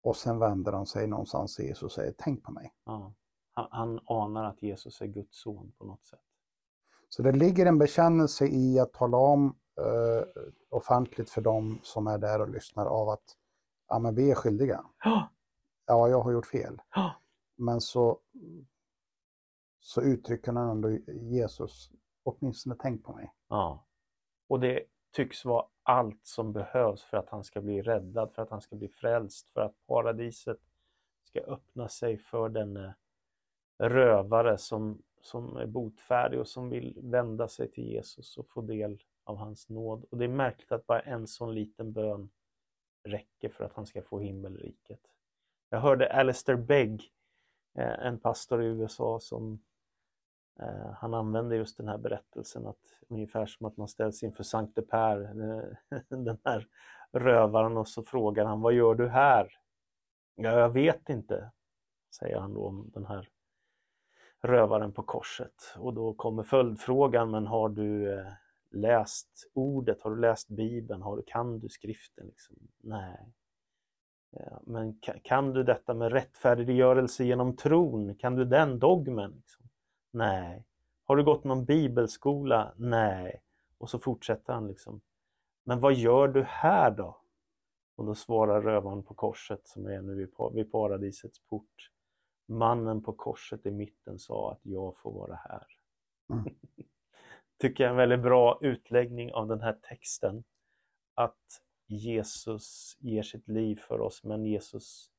Och 0.04 0.16
sen 0.16 0.40
vänder 0.40 0.72
han 0.72 0.86
sig 0.86 1.08
någonstans 1.08 1.56
till 1.56 1.66
Jesus 1.66 1.84
och 1.84 1.92
säger, 1.92 2.14
tänk 2.18 2.44
på 2.44 2.52
mig. 2.52 2.74
Ja. 2.86 3.14
Han, 3.54 3.68
han 3.72 4.00
anar 4.06 4.44
att 4.44 4.62
Jesus 4.62 5.02
är 5.02 5.08
Guds 5.08 5.42
son 5.42 5.72
på 5.78 5.86
något 5.86 6.06
sätt. 6.06 6.20
Så 7.16 7.22
det 7.22 7.32
ligger 7.32 7.66
en 7.66 7.78
bekännelse 7.78 8.46
i 8.46 8.80
att 8.80 8.94
tala 8.94 9.18
om 9.18 9.56
eh, 9.78 10.44
offentligt 10.70 11.30
för 11.30 11.42
dem 11.42 11.80
som 11.84 12.08
är 12.08 12.18
där 12.18 12.42
och 12.42 12.50
lyssnar 12.50 12.86
av 12.86 13.10
att 13.10 13.38
ja, 13.88 14.00
men 14.00 14.16
vi 14.16 14.32
är 14.32 14.36
skyldiga. 14.36 14.86
Ja, 15.04 15.30
Ja, 15.86 16.10
jag 16.10 16.22
har 16.22 16.32
gjort 16.32 16.46
fel. 16.46 16.82
Men 17.56 17.82
så, 17.82 18.20
så 19.80 20.02
uttrycker 20.02 20.52
han 20.52 20.70
ändå 20.70 20.90
Jesus, 21.08 21.92
åtminstone 22.24 22.76
tänk 22.80 23.04
på 23.04 23.14
mig. 23.14 23.34
ja. 23.50 23.86
Och 24.48 24.60
det 24.60 24.84
tycks 25.12 25.46
vara 25.46 25.66
allt 25.84 26.26
som 26.26 26.54
behövs 26.54 27.04
för 27.04 27.18
att 27.18 27.30
han 27.30 27.44
ska 27.44 27.62
bli 27.62 27.82
räddad, 27.82 28.34
för 28.34 28.42
att 28.42 28.50
han 28.50 28.62
ska 28.62 28.76
bli 28.76 28.88
frälst, 28.88 29.50
för 29.54 29.62
att 29.62 29.76
paradiset 29.88 30.60
ska 31.24 31.40
öppna 31.40 31.90
sig 31.90 32.18
för 32.18 32.50
den 32.50 32.92
rövare 33.78 34.58
som, 34.58 35.02
som 35.26 35.58
är 35.58 35.66
botfärdig 35.66 36.40
och 36.40 36.48
som 36.48 36.70
vill 36.70 37.00
vända 37.02 37.48
sig 37.48 37.72
till 37.72 37.84
Jesus 37.84 38.38
och 38.38 38.50
få 38.50 38.62
del 38.62 39.04
av 39.24 39.38
hans 39.38 39.70
nåd. 39.70 40.06
Och 40.10 40.18
det 40.18 40.26
är 40.26 40.30
märkligt 40.30 40.72
att 40.72 40.88
bara 40.88 41.00
en 41.00 41.28
sån 41.28 41.54
liten 41.54 41.94
bön 41.94 42.30
räcker 43.04 43.50
för 43.50 43.64
att 43.64 43.74
han 43.74 43.86
ska 43.86 44.02
få 44.02 44.20
himmelriket. 44.20 45.00
Jag 45.70 45.80
hörde 45.80 46.14
Alistair 46.14 46.56
Begg, 46.56 47.12
eh, 47.78 48.06
en 48.06 48.20
pastor 48.20 48.64
i 48.64 48.66
USA 48.66 49.20
som 49.20 49.64
eh, 50.60 50.92
han 50.92 51.14
använde 51.14 51.56
just 51.56 51.78
den 51.78 51.88
här 51.88 51.98
berättelsen 51.98 52.68
att 52.68 53.02
ungefär 53.08 53.46
som 53.46 53.66
att 53.66 53.78
man 53.78 53.88
ställs 53.88 54.24
inför 54.24 54.44
Sankte 54.44 54.82
Per, 54.82 55.22
eh, 55.22 56.00
den 56.10 56.38
här 56.44 56.68
rövaren 57.12 57.78
och 57.78 57.88
så 57.88 58.04
frågar 58.04 58.46
han 58.46 58.62
vad 58.62 58.74
gör 58.74 58.96
du 58.96 59.08
här? 59.08 59.54
Ja, 60.36 60.60
jag 60.60 60.70
vet 60.70 61.10
inte, 61.10 61.52
säger 62.16 62.40
han 62.40 62.54
då 62.54 62.68
om 62.68 62.92
den 62.94 63.06
här 63.06 63.30
rövaren 64.48 64.92
på 64.92 65.04
korset. 65.04 65.76
Och 65.78 65.94
då 65.94 66.14
kommer 66.14 66.44
följdfrågan, 66.44 67.32
men 67.32 67.48
har 67.48 67.70
du 67.70 68.14
eh, 68.14 68.26
läst 68.72 69.52
ordet? 69.54 70.02
Har 70.02 70.12
du 70.12 70.22
läst 70.22 70.48
Bibeln? 70.50 71.02
Har 71.02 71.18
du, 71.18 71.24
kan 71.28 71.60
du 71.60 71.70
skriften? 71.70 72.28
Liksom? 72.28 72.56
Nej. 72.84 73.34
Ja, 74.30 74.62
men 74.64 75.00
kan 75.24 75.54
du 75.54 75.64
detta 75.64 75.94
med 75.94 76.12
rättfärdiggörelse 76.12 77.24
genom 77.24 77.56
tron? 77.56 78.16
Kan 78.16 78.36
du 78.36 78.46
den 78.46 78.80
dogmen? 78.80 79.32
Liksom? 79.32 79.66
Nej. 80.12 80.66
Har 81.04 81.16
du 81.16 81.24
gått 81.24 81.44
någon 81.44 81.66
bibelskola? 81.66 82.74
Nej. 82.76 83.42
Och 83.78 83.90
så 83.90 84.00
fortsätter 84.00 84.54
han 84.54 84.68
liksom. 84.68 85.02
Men 85.64 85.80
vad 85.80 85.94
gör 85.94 86.28
du 86.28 86.44
här 86.44 86.92
då? 86.92 87.18
Och 87.96 88.06
då 88.06 88.16
svarar 88.16 88.62
rövaren 88.62 89.04
på 89.04 89.14
korset 89.14 89.68
som 89.68 89.86
är 89.86 90.02
nu 90.02 90.30
vid 90.54 90.72
paradisets 90.72 91.40
port. 91.40 91.92
Mannen 92.46 93.04
på 93.04 93.14
korset 93.14 93.66
i 93.66 93.72
mitten 93.72 94.20
sa 94.20 94.52
att 94.52 94.60
jag 94.62 94.98
får 94.98 95.12
vara 95.12 95.36
här. 95.36 95.68
Mm. 96.34 96.46
Tycker 97.62 97.84
jag 97.84 97.90
är 97.90 97.92
en 97.92 97.98
väldigt 97.98 98.22
bra 98.22 98.60
utläggning 98.62 99.34
av 99.34 99.48
den 99.48 99.62
här 99.62 99.80
texten. 99.82 100.44
Att 101.14 101.62
Jesus 101.88 102.98
ger 103.00 103.24
sitt 103.24 103.48
liv 103.48 103.76
för 103.76 104.02
oss, 104.02 104.24
men 104.24 104.46
Jesus 104.46 105.12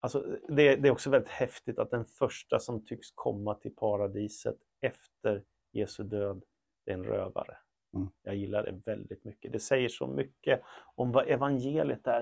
Alltså, 0.00 0.38
det, 0.48 0.76
det 0.76 0.88
är 0.88 0.92
också 0.92 1.10
väldigt 1.10 1.30
häftigt 1.30 1.78
att 1.78 1.90
den 1.90 2.04
första 2.04 2.58
som 2.58 2.84
tycks 2.84 3.10
komma 3.14 3.54
till 3.54 3.74
paradiset 3.74 4.56
efter 4.80 5.44
Jesu 5.72 6.04
död, 6.04 6.42
det 6.84 6.90
är 6.90 6.94
en 6.94 7.04
rövare. 7.04 7.56
Mm. 7.94 8.08
Jag 8.22 8.36
gillar 8.36 8.62
det 8.62 8.80
väldigt 8.84 9.24
mycket. 9.24 9.52
Det 9.52 9.58
säger 9.58 9.88
så 9.88 10.06
mycket 10.06 10.62
om 10.94 11.12
vad 11.12 11.28
evangeliet 11.28 12.06
är. 12.06 12.20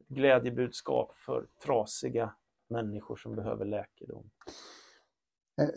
Ett 0.00 0.08
glädjebudskap 0.08 1.16
för 1.16 1.46
trasiga 1.64 2.34
människor 2.72 3.16
som 3.16 3.34
behöver 3.36 3.64
läkedom. 3.64 4.30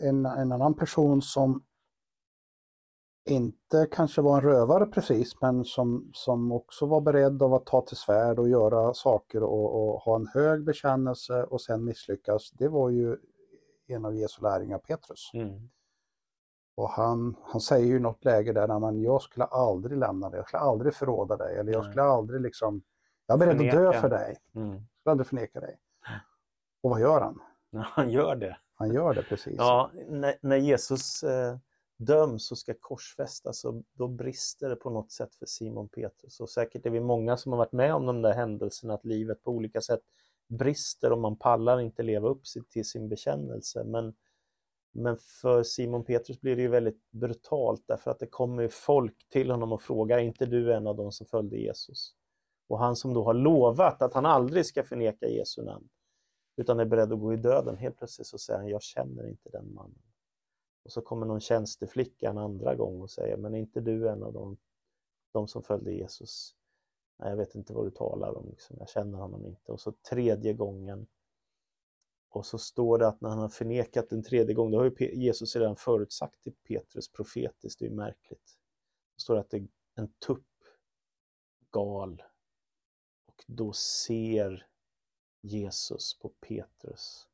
En, 0.00 0.26
en 0.26 0.52
annan 0.52 0.74
person 0.74 1.22
som 1.22 1.64
inte 3.28 3.88
kanske 3.92 4.22
var 4.22 4.34
en 4.36 4.42
rövare 4.44 4.86
precis, 4.86 5.40
men 5.40 5.64
som, 5.64 6.10
som 6.12 6.52
också 6.52 6.86
var 6.86 7.00
beredd 7.00 7.42
att 7.42 7.66
ta 7.66 7.80
till 7.80 7.96
svärd 7.96 8.38
och 8.38 8.48
göra 8.48 8.94
saker 8.94 9.42
och, 9.42 9.74
och 9.88 10.00
ha 10.00 10.16
en 10.16 10.26
hög 10.26 10.64
bekännelse 10.64 11.44
och 11.44 11.60
sen 11.60 11.84
misslyckas, 11.84 12.50
det 12.50 12.68
var 12.68 12.90
ju 12.90 13.16
en 13.86 14.04
av 14.04 14.14
Jesu 14.16 14.42
lärjungar, 14.42 14.78
Petrus. 14.78 15.30
Mm. 15.34 15.68
Och 16.74 16.90
han, 16.90 17.36
han 17.42 17.60
säger 17.60 17.86
ju 17.86 17.96
i 17.96 18.00
något 18.00 18.24
läge 18.24 18.52
där, 18.52 18.68
"Nej, 18.68 18.80
men 18.80 19.00
jag 19.02 19.22
skulle 19.22 19.44
aldrig 19.44 19.98
lämna 19.98 20.30
dig, 20.30 20.38
jag 20.38 20.46
skulle 20.48 20.60
aldrig 20.60 20.94
förråda 20.94 21.36
dig, 21.36 21.56
eller 21.58 21.72
jag 21.72 21.84
skulle 21.84 22.02
aldrig 22.02 22.40
liksom, 22.40 22.82
jag 23.26 23.34
är 23.34 23.38
beredd 23.46 23.68
att 23.68 23.72
dö 23.74 24.00
för 24.00 24.08
dig, 24.08 24.36
Mm. 24.54 24.68
jag 24.72 24.80
skulle 25.00 25.10
aldrig 25.10 25.26
förneka 25.26 25.60
dig. 25.60 25.78
Och 26.80 26.90
vad 26.90 27.00
gör 27.00 27.20
han? 27.20 27.40
Han 27.72 28.10
gör 28.10 28.36
det. 28.36 28.56
Han 28.74 28.94
gör 28.94 29.14
det 29.14 29.22
precis. 29.22 29.54
Ja, 29.58 29.90
när, 30.08 30.34
när 30.40 30.56
Jesus 30.56 31.22
eh, 31.22 31.56
döms 31.96 32.50
och 32.50 32.58
ska 32.58 32.74
korsfästas 32.80 33.60
så 33.60 33.82
då 33.92 34.08
brister 34.08 34.68
det 34.68 34.76
på 34.76 34.90
något 34.90 35.12
sätt 35.12 35.34
för 35.34 35.46
Simon 35.46 35.88
Petrus. 35.88 36.40
Och 36.40 36.50
säkert 36.50 36.86
är 36.86 36.90
vi 36.90 37.00
många 37.00 37.36
som 37.36 37.52
har 37.52 37.58
varit 37.58 37.72
med 37.72 37.94
om 37.94 38.06
de 38.06 38.22
där 38.22 38.34
händelserna 38.34 38.94
att 38.94 39.04
livet 39.04 39.42
på 39.42 39.50
olika 39.50 39.80
sätt 39.80 40.00
brister 40.48 41.12
och 41.12 41.18
man 41.18 41.36
pallar 41.36 41.80
inte 41.80 42.02
leva 42.02 42.28
upp 42.28 42.42
till 42.70 42.84
sin 42.84 43.08
bekännelse. 43.08 43.84
Men, 43.84 44.14
men 44.92 45.16
för 45.16 45.62
Simon 45.62 46.04
Petrus 46.04 46.40
blir 46.40 46.56
det 46.56 46.62
ju 46.62 46.68
väldigt 46.68 47.10
brutalt 47.10 47.84
därför 47.86 48.10
att 48.10 48.18
det 48.18 48.26
kommer 48.26 48.68
folk 48.68 49.28
till 49.28 49.50
honom 49.50 49.72
och 49.72 49.82
frågar, 49.82 50.18
är 50.18 50.22
inte 50.22 50.46
du 50.46 50.74
en 50.74 50.86
av 50.86 50.96
de 50.96 51.12
som 51.12 51.26
följde 51.26 51.56
Jesus? 51.56 52.14
Och 52.68 52.78
han 52.78 52.96
som 52.96 53.14
då 53.14 53.24
har 53.24 53.34
lovat 53.34 54.02
att 54.02 54.14
han 54.14 54.26
aldrig 54.26 54.66
ska 54.66 54.82
förneka 54.82 55.26
Jesu 55.26 55.62
namn 55.62 55.88
utan 56.56 56.80
är 56.80 56.84
beredd 56.84 57.12
att 57.12 57.20
gå 57.20 57.32
i 57.32 57.36
döden. 57.36 57.76
Helt 57.76 57.98
plötsligt 57.98 58.26
så 58.26 58.38
säger 58.38 58.58
han, 58.58 58.68
jag 58.68 58.82
känner 58.82 59.28
inte 59.28 59.50
den 59.50 59.74
mannen. 59.74 60.02
Och 60.84 60.92
så 60.92 61.00
kommer 61.00 61.26
någon 61.26 61.40
tjänsteflicka 61.40 62.30
en 62.30 62.38
andra 62.38 62.74
gång 62.74 63.00
och 63.00 63.10
säger, 63.10 63.36
men 63.36 63.54
är 63.54 63.58
inte 63.58 63.80
du 63.80 64.08
en 64.08 64.22
av 64.22 64.32
de, 64.32 64.56
de 65.32 65.48
som 65.48 65.62
följde 65.62 65.92
Jesus? 65.92 66.56
Nej, 67.18 67.30
jag 67.30 67.36
vet 67.36 67.54
inte 67.54 67.72
vad 67.72 67.86
du 67.86 67.90
talar 67.90 68.38
om, 68.38 68.48
liksom. 68.50 68.76
jag 68.78 68.88
känner 68.88 69.18
honom 69.18 69.46
inte. 69.46 69.72
Och 69.72 69.80
så 69.80 69.92
tredje 69.92 70.52
gången, 70.52 71.06
och 72.28 72.46
så 72.46 72.58
står 72.58 72.98
det 72.98 73.08
att 73.08 73.20
när 73.20 73.28
han 73.28 73.38
har 73.38 73.48
förnekat 73.48 74.08
den 74.08 74.22
tredje 74.22 74.54
gången, 74.54 74.72
då 74.72 74.78
har 74.78 74.92
ju 74.98 75.14
Jesus 75.14 75.56
redan 75.56 75.76
förutsagt 75.76 76.42
till 76.42 76.54
Petrus 76.68 77.12
profetiskt, 77.12 77.78
det 77.78 77.84
är 77.86 77.90
ju 77.90 77.96
märkligt. 77.96 78.58
Då 79.14 79.20
står 79.20 79.34
det 79.34 79.40
att 79.40 79.50
det 79.50 79.56
är 79.56 79.68
en 79.94 80.12
tupp 80.26 80.46
gal 81.70 82.22
och 83.26 83.44
då 83.46 83.72
ser 83.72 84.66
Jesus 85.46 86.18
på 86.18 86.28
Petrus. 86.28 87.28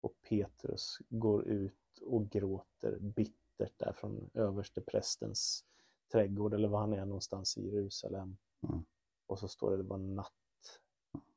Och 0.00 0.14
Petrus 0.28 0.98
går 1.08 1.44
ut 1.48 1.98
och 2.06 2.28
gråter 2.30 2.98
bittert 3.00 3.72
där 3.78 3.92
från 3.92 4.30
översteprästens 4.34 5.64
trädgård 6.12 6.54
eller 6.54 6.68
var 6.68 6.80
han 6.80 6.92
är 6.92 7.04
någonstans 7.04 7.56
i 7.58 7.66
Jerusalem. 7.74 8.36
Mm. 8.68 8.84
Och 9.26 9.38
så 9.38 9.48
står 9.48 9.70
det 9.70 9.76
det 9.76 9.82
var 9.82 9.98
natt. 9.98 10.30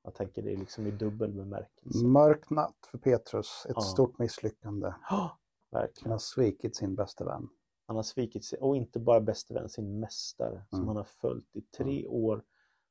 Jag 0.04 0.14
tänker 0.16 0.42
det 0.42 0.54
är 0.54 0.58
liksom 0.58 0.88
i 0.88 0.92
dubbel 0.92 1.32
bemärkelse. 1.34 2.06
Mörk 2.06 2.50
natt 2.50 2.88
för 2.92 2.98
Petrus, 2.98 3.66
ett 3.66 3.72
Ja. 3.76 3.82
stort 3.82 4.18
misslyckande. 4.20 4.94
Han 5.02 5.30
verkligen. 5.72 6.12
har 6.12 6.20
svikit 6.20 6.76
sin 6.76 6.96
bästa 6.96 7.26
vän. 7.26 7.50
Han 7.86 7.96
har 7.96 8.04
svikit 8.04 8.46
sin, 8.46 8.60
och 8.60 8.76
inte 8.76 9.00
bara 9.00 9.22
bäste 9.22 9.54
vän, 9.54 9.70
sin 9.70 10.00
mästare 10.00 10.66
som 10.70 10.78
Mm. 10.80 10.88
han 10.88 10.98
har 10.98 11.04
följt 11.04 11.56
i 11.56 11.62
tre 11.62 12.08
år 12.08 12.44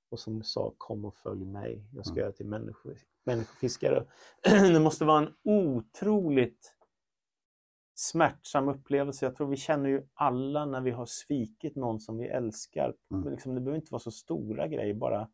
och 0.08 0.20
som 0.20 0.42
sa 0.42 0.74
kom 0.78 1.04
och 1.04 1.14
följ 1.14 1.44
mig, 1.44 1.84
jag 1.94 2.06
ska 2.06 2.12
Mm. 2.14 2.20
göra 2.22 2.32
till 2.32 2.46
människor, 2.46 2.98
människofiskare. 3.24 4.06
det 4.72 4.80
måste 4.80 5.04
vara 5.04 5.18
en 5.26 5.34
otroligt 5.44 6.72
smärtsam 7.94 8.68
upplevelse. 8.68 9.26
Jag 9.26 9.34
tror 9.36 9.46
vi 9.48 9.56
känner 9.56 9.88
ju 9.88 10.02
alla 10.14 10.66
när 10.66 10.80
vi 10.80 10.90
har 10.90 11.06
svikit 11.06 11.76
någon 11.76 12.00
som 12.00 12.18
vi 12.18 12.26
älskar. 12.28 12.94
Mm. 13.10 13.30
Liksom, 13.30 13.54
det 13.54 13.60
behöver 13.60 13.78
inte 13.80 13.92
vara 13.92 14.00
så 14.00 14.10
stora 14.10 14.68
grejer, 14.68 14.94
bara, 14.94 15.28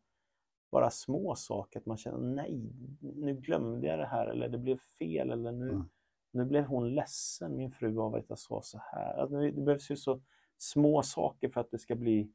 bara 0.71 0.89
små 0.89 1.35
saker. 1.35 1.79
Att 1.79 1.85
man 1.85 1.97
känner 1.97 2.19
nej, 2.19 2.71
nu 3.01 3.33
glömde 3.35 3.87
jag 3.87 3.99
det 3.99 4.05
här 4.05 4.27
eller 4.27 4.49
det 4.49 4.57
blev 4.57 4.77
fel 4.77 5.31
eller 5.31 5.51
nu, 5.51 5.69
Mm. 5.69 5.89
nu 6.31 6.45
blev 6.45 6.65
hon 6.65 6.95
ledsen, 6.95 7.57
min 7.57 7.71
fru, 7.71 7.99
av 7.99 8.15
att 8.15 8.25
jag 8.29 8.39
sa 8.39 8.61
så 8.61 8.77
här. 8.81 9.17
Att 9.17 9.29
det 9.31 9.51
behövs 9.61 9.91
ju 9.91 9.95
så 9.97 10.21
små 10.57 11.03
saker 11.03 11.49
för 11.49 11.61
att 11.61 11.71
det 11.71 11.79
ska 11.79 11.95
bli 11.95 12.31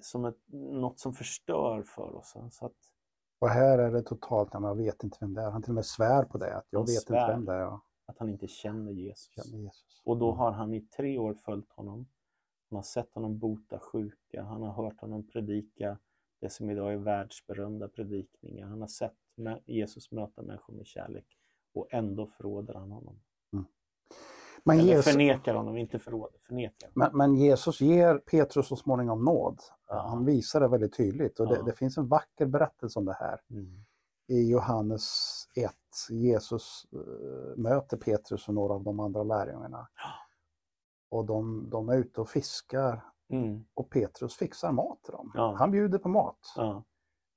som 0.00 0.24
ett, 0.24 0.36
något 0.52 0.98
som 1.00 1.12
förstör 1.12 1.82
för 1.82 2.14
oss. 2.16 2.34
Så 2.50 2.66
att, 2.66 2.72
Och 3.38 3.48
här 3.48 3.78
är 3.78 3.90
det 3.90 4.02
totalt, 4.02 4.52
men 4.52 4.62
jag 4.64 4.74
vet 4.74 5.04
inte 5.04 5.16
vem 5.20 5.34
det 5.34 5.42
är. 5.42 5.50
Han 5.50 5.62
till 5.62 5.70
och 5.70 5.74
med 5.74 5.86
svär 5.86 6.24
på 6.24 6.38
det, 6.38 6.56
att 6.56 6.66
jag 6.70 6.80
vet 6.80 7.00
inte 7.10 7.26
vem 7.28 7.44
det 7.44 7.52
är. 7.52 7.58
Jag 7.60 7.80
att 8.06 8.18
han 8.18 8.28
inte 8.28 8.48
känner 8.48 8.92
Jesus. 8.92 9.34
känner 9.34 9.58
Jesus. 9.64 10.02
Och 10.04 10.16
då 10.18 10.26
Mm. 10.28 10.38
har 10.38 10.52
han 10.52 10.74
i 10.74 10.80
tre 10.80 11.18
år 11.18 11.34
följt 11.34 11.72
honom. 11.72 12.06
Han 12.70 12.76
har 12.76 12.82
sett 12.82 13.14
honom 13.14 13.38
bota 13.38 13.78
sjuka, 13.78 14.42
han 14.42 14.62
har 14.62 14.72
hört 14.72 15.00
honom 15.00 15.26
predika 15.26 15.98
det 16.40 16.50
som 16.50 16.70
idag 16.70 16.92
är 16.92 16.96
världsberömda 16.96 17.88
predikningar. 17.88 18.66
Han 18.66 18.80
har 18.80 18.88
sett 18.88 19.16
Jesus 19.66 20.10
möta 20.10 20.42
människor 20.42 20.74
med 20.74 20.86
kärlek 20.86 21.26
och 21.74 21.88
ändå 21.90 22.26
förråder 22.26 22.74
han 22.74 22.90
honom. 22.90 23.20
Men 24.64 24.78
Eller 24.80 24.88
Jesus, 24.92 25.12
förnekar 25.12 25.54
honom, 25.54 25.76
inte 25.76 25.98
förråder, 25.98 26.38
förnekar. 26.46 26.90
men, 26.94 27.16
men 27.16 27.34
Jesus 27.36 27.80
ger 27.80 28.18
Petrus 28.18 28.68
så 28.68 28.76
småningom 28.76 29.24
nåd. 29.24 29.58
Ja. 29.92 30.06
Han 30.08 30.24
visar 30.24 30.60
det 30.60 30.68
väldigt 30.68 30.96
tydligt 30.96 31.40
och 31.40 31.48
det, 31.48 31.56
Ja. 31.56 31.62
det 31.62 31.72
finns 31.72 31.98
en 31.98 32.08
vacker 32.08 32.46
berättelse 32.46 32.98
om 32.98 33.04
det 33.04 33.16
här. 33.20 33.40
Mm. 33.50 33.84
i 34.28 34.50
Johannes 34.50 35.08
1. 35.56 35.72
Jesus 36.10 36.86
eh, 36.92 37.56
möter 37.56 37.96
Petrus 37.96 38.48
och 38.48 38.54
några 38.54 38.74
av 38.74 38.82
de 38.84 39.00
andra 39.00 39.22
lärjungarna. 39.22 39.88
Och 41.10 41.24
de, 41.26 41.68
de 41.70 41.88
är 41.88 41.96
ute 41.96 42.20
och 42.20 42.28
fiskar 42.28 43.02
Mm. 43.32 43.64
och 43.74 43.90
Petrus 43.90 44.36
fixar 44.36 44.72
mat 44.72 45.02
till 45.02 45.12
dem. 45.12 45.32
Ja. 45.34 45.54
Han 45.58 45.70
bjuder 45.70 45.98
på 45.98 46.08
mat. 46.08 46.38
Ja. 46.56 46.84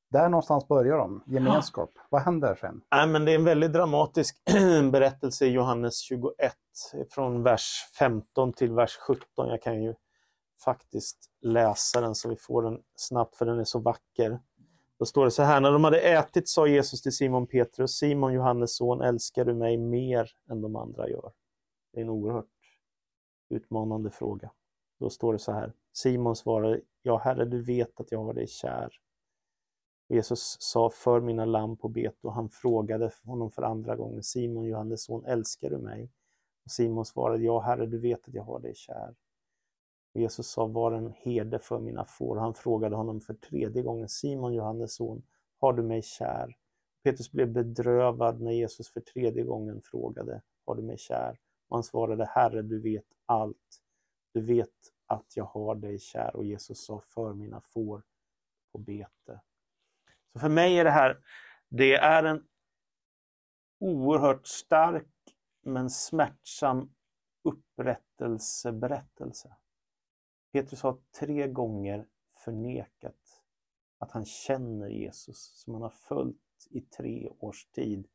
Där 0.10 0.30
någonstans 0.30 0.68
börjar 0.68 0.98
de, 0.98 1.24
gemenskap. 1.26 1.92
Vad 2.10 2.22
händer 2.22 2.56
sen? 2.56 2.82
Nej, 2.92 3.08
men 3.08 3.26
det 3.26 3.32
är 3.32 3.36
en 3.36 3.44
väldigt 3.44 3.74
dramatisk 3.74 4.42
berättelse 4.92 5.46
i 5.46 5.50
Johannes 5.50 6.00
21 6.00 6.54
från 7.10 7.44
vers 7.44 7.72
15 8.00 8.54
till 8.54 8.72
vers 8.74 8.98
17. 9.08 9.48
Jag 9.48 9.62
kan 9.62 9.84
ju 9.84 9.96
faktiskt 10.64 11.30
läsa 11.42 12.02
den 12.02 12.16
så 12.16 12.30
vi 12.30 12.36
får 12.36 12.62
den 12.62 12.84
snabbt 12.96 13.36
för 13.36 13.46
den 13.46 13.60
är 13.60 13.64
så 13.64 13.80
vacker. 13.80 14.40
Då 15.00 15.06
står 15.06 15.26
det 15.26 15.32
så 15.32 15.44
här, 15.44 15.62
när 15.62 15.72
de 15.72 15.84
hade 15.84 16.00
ätit 16.00 16.50
sa 16.50 16.68
Jesus 16.68 17.02
till 17.02 17.12
Simon 17.12 17.48
Petrus, 17.48 17.98
Simon 17.98 18.34
Johannes 18.34 18.76
son, 18.76 19.02
älskar 19.02 19.46
du 19.46 19.54
mig 19.54 19.78
mer 19.78 20.32
än 20.50 20.62
de 20.62 20.76
andra 20.76 21.10
gör? 21.10 21.32
Det 21.94 22.00
är 22.00 22.04
en 22.04 22.10
oerhört 22.10 22.46
utmanande 23.50 24.12
fråga. 24.12 24.52
Då 25.00 25.10
står 25.10 25.34
det 25.34 25.40
så 25.40 25.52
här, 25.52 25.74
Simon 25.94 26.36
svarade, 26.36 26.82
ja 27.02 27.18
herre 27.18 27.46
du 27.46 27.62
vet 27.62 28.00
att 28.00 28.12
jag 28.12 28.24
har 28.24 28.34
dig 28.34 28.48
kär. 28.48 28.90
Jesus 30.08 30.58
sa, 30.60 30.90
för 30.90 31.22
mina 31.22 31.46
lamm 31.46 31.78
på 31.78 31.88
bete 31.88 32.28
och 32.28 32.34
han 32.34 32.50
frågade 32.50 33.12
honom 33.24 33.52
för 33.52 33.62
andra 33.62 33.96
gången, 33.96 34.24
Simon, 34.24 34.66
Johannes 34.66 35.04
son, 35.04 35.26
älskar 35.26 35.70
du 35.70 35.78
mig? 35.78 36.12
Och 36.66 36.72
Simon 36.72 37.06
svarade, 37.06 37.44
ja 37.44 37.60
herre, 37.60 37.86
du 37.86 38.00
vet 38.00 38.28
att 38.28 38.34
jag 38.34 38.44
har 38.44 38.60
dig 38.60 38.76
kär. 38.76 39.16
Och 40.16 40.22
Jesus 40.22 40.48
sa, 40.48 40.66
var 40.66 40.92
en 40.92 41.12
herde 41.12 41.60
för 41.60 41.80
mina 41.80 42.06
får. 42.06 42.38
Han 42.38 42.54
frågade 42.54 42.96
honom 42.96 43.22
för 43.22 43.34
tredje 43.34 43.82
gången, 43.82 44.10
Simon, 44.10 44.54
Johannes 44.54 44.96
son, 44.96 45.24
har 45.60 45.74
du 45.74 45.84
mig 45.84 46.02
kär? 46.02 46.56
Petrus 47.04 47.32
blev 47.32 47.52
bedrövad 47.52 48.42
när 48.42 48.52
Jesus 48.52 48.90
för 48.90 49.02
tredje 49.02 49.44
gången 49.44 49.82
frågade, 49.82 50.42
har 50.66 50.76
du 50.76 50.82
mig 50.82 50.98
kär? 50.98 51.40
Och 51.68 51.78
han 51.78 51.84
svarade, 51.84 52.26
Herre, 52.26 52.62
du 52.62 52.82
vet 52.82 53.06
allt. 53.26 53.82
Du 54.34 54.42
vet 54.42 54.70
att 55.06 55.26
jag 55.36 55.46
har 55.46 55.76
dig 55.76 56.00
kär. 56.00 56.36
Och 56.36 56.46
Jesus 56.46 56.86
sa, 56.86 57.02
för 57.02 57.34
mina 57.34 57.62
får 57.62 58.04
på 58.72 58.78
bete. 58.78 59.42
Så 60.34 60.40
för 60.40 60.50
mig 60.50 60.80
är 60.80 60.84
det 60.84 60.92
här, 60.92 61.20
det 61.70 61.96
är 61.96 62.24
en 62.24 62.44
oerhört 63.80 64.48
stark 64.48 65.08
men 65.62 65.90
smärtsam 65.90 66.94
upprättelseberättelse. 67.44 69.56
Petrus 70.56 70.84
har 70.84 70.98
tre 71.20 71.48
gånger 71.48 72.08
förnekat 72.46 73.44
att 73.98 74.12
han 74.12 74.26
känner 74.26 74.90
Jesus 74.90 75.38
som 75.38 75.74
han 75.74 75.84
har 75.84 75.90
följt 75.90 76.68
i 76.70 76.82
tre 76.82 77.30
års 77.40 77.66
tid 77.66 78.08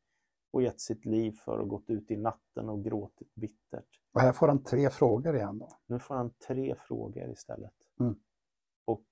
och 0.51 0.61
gett 0.61 0.81
sitt 0.81 1.05
liv 1.05 1.31
för 1.31 1.59
och 1.59 1.67
gått 1.67 1.89
ut 1.89 2.11
i 2.11 2.17
natten 2.17 2.69
och 2.69 2.83
gråtit 2.83 3.35
bittert. 3.35 3.99
Och 4.11 4.21
här 4.21 4.33
får 4.33 4.47
han 4.47 4.63
tre 4.63 4.89
frågor 4.89 5.35
igen 5.35 5.59
då. 5.59 5.77
Nu 5.85 5.99
får 5.99 6.15
han 6.15 6.33
tre 6.47 6.75
frågor 6.87 7.31
istället. 7.31 7.75
Mm. 7.99 8.15
Och 8.85 9.07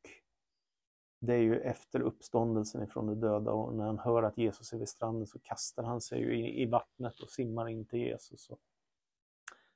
det 1.19 1.33
är 1.33 1.41
ju 1.41 1.59
efter 1.59 2.01
uppståndelsen 2.01 2.83
ifrån 2.83 3.07
de 3.07 3.19
döda 3.19 3.51
och 3.51 3.75
när 3.75 3.85
han 3.85 3.99
hör 3.99 4.23
att 4.23 4.37
Jesus 4.37 4.73
är 4.73 4.77
vid 4.77 4.89
stranden 4.89 5.27
så 5.27 5.39
kastar 5.39 5.83
han 5.83 6.01
sig 6.01 6.19
ju 6.19 6.39
i, 6.39 6.63
i 6.63 6.65
vattnet 6.65 7.19
och 7.19 7.29
simmar 7.29 7.69
in 7.69 7.85
till 7.85 7.99
Jesus. 7.99 8.49
Och 8.49 8.59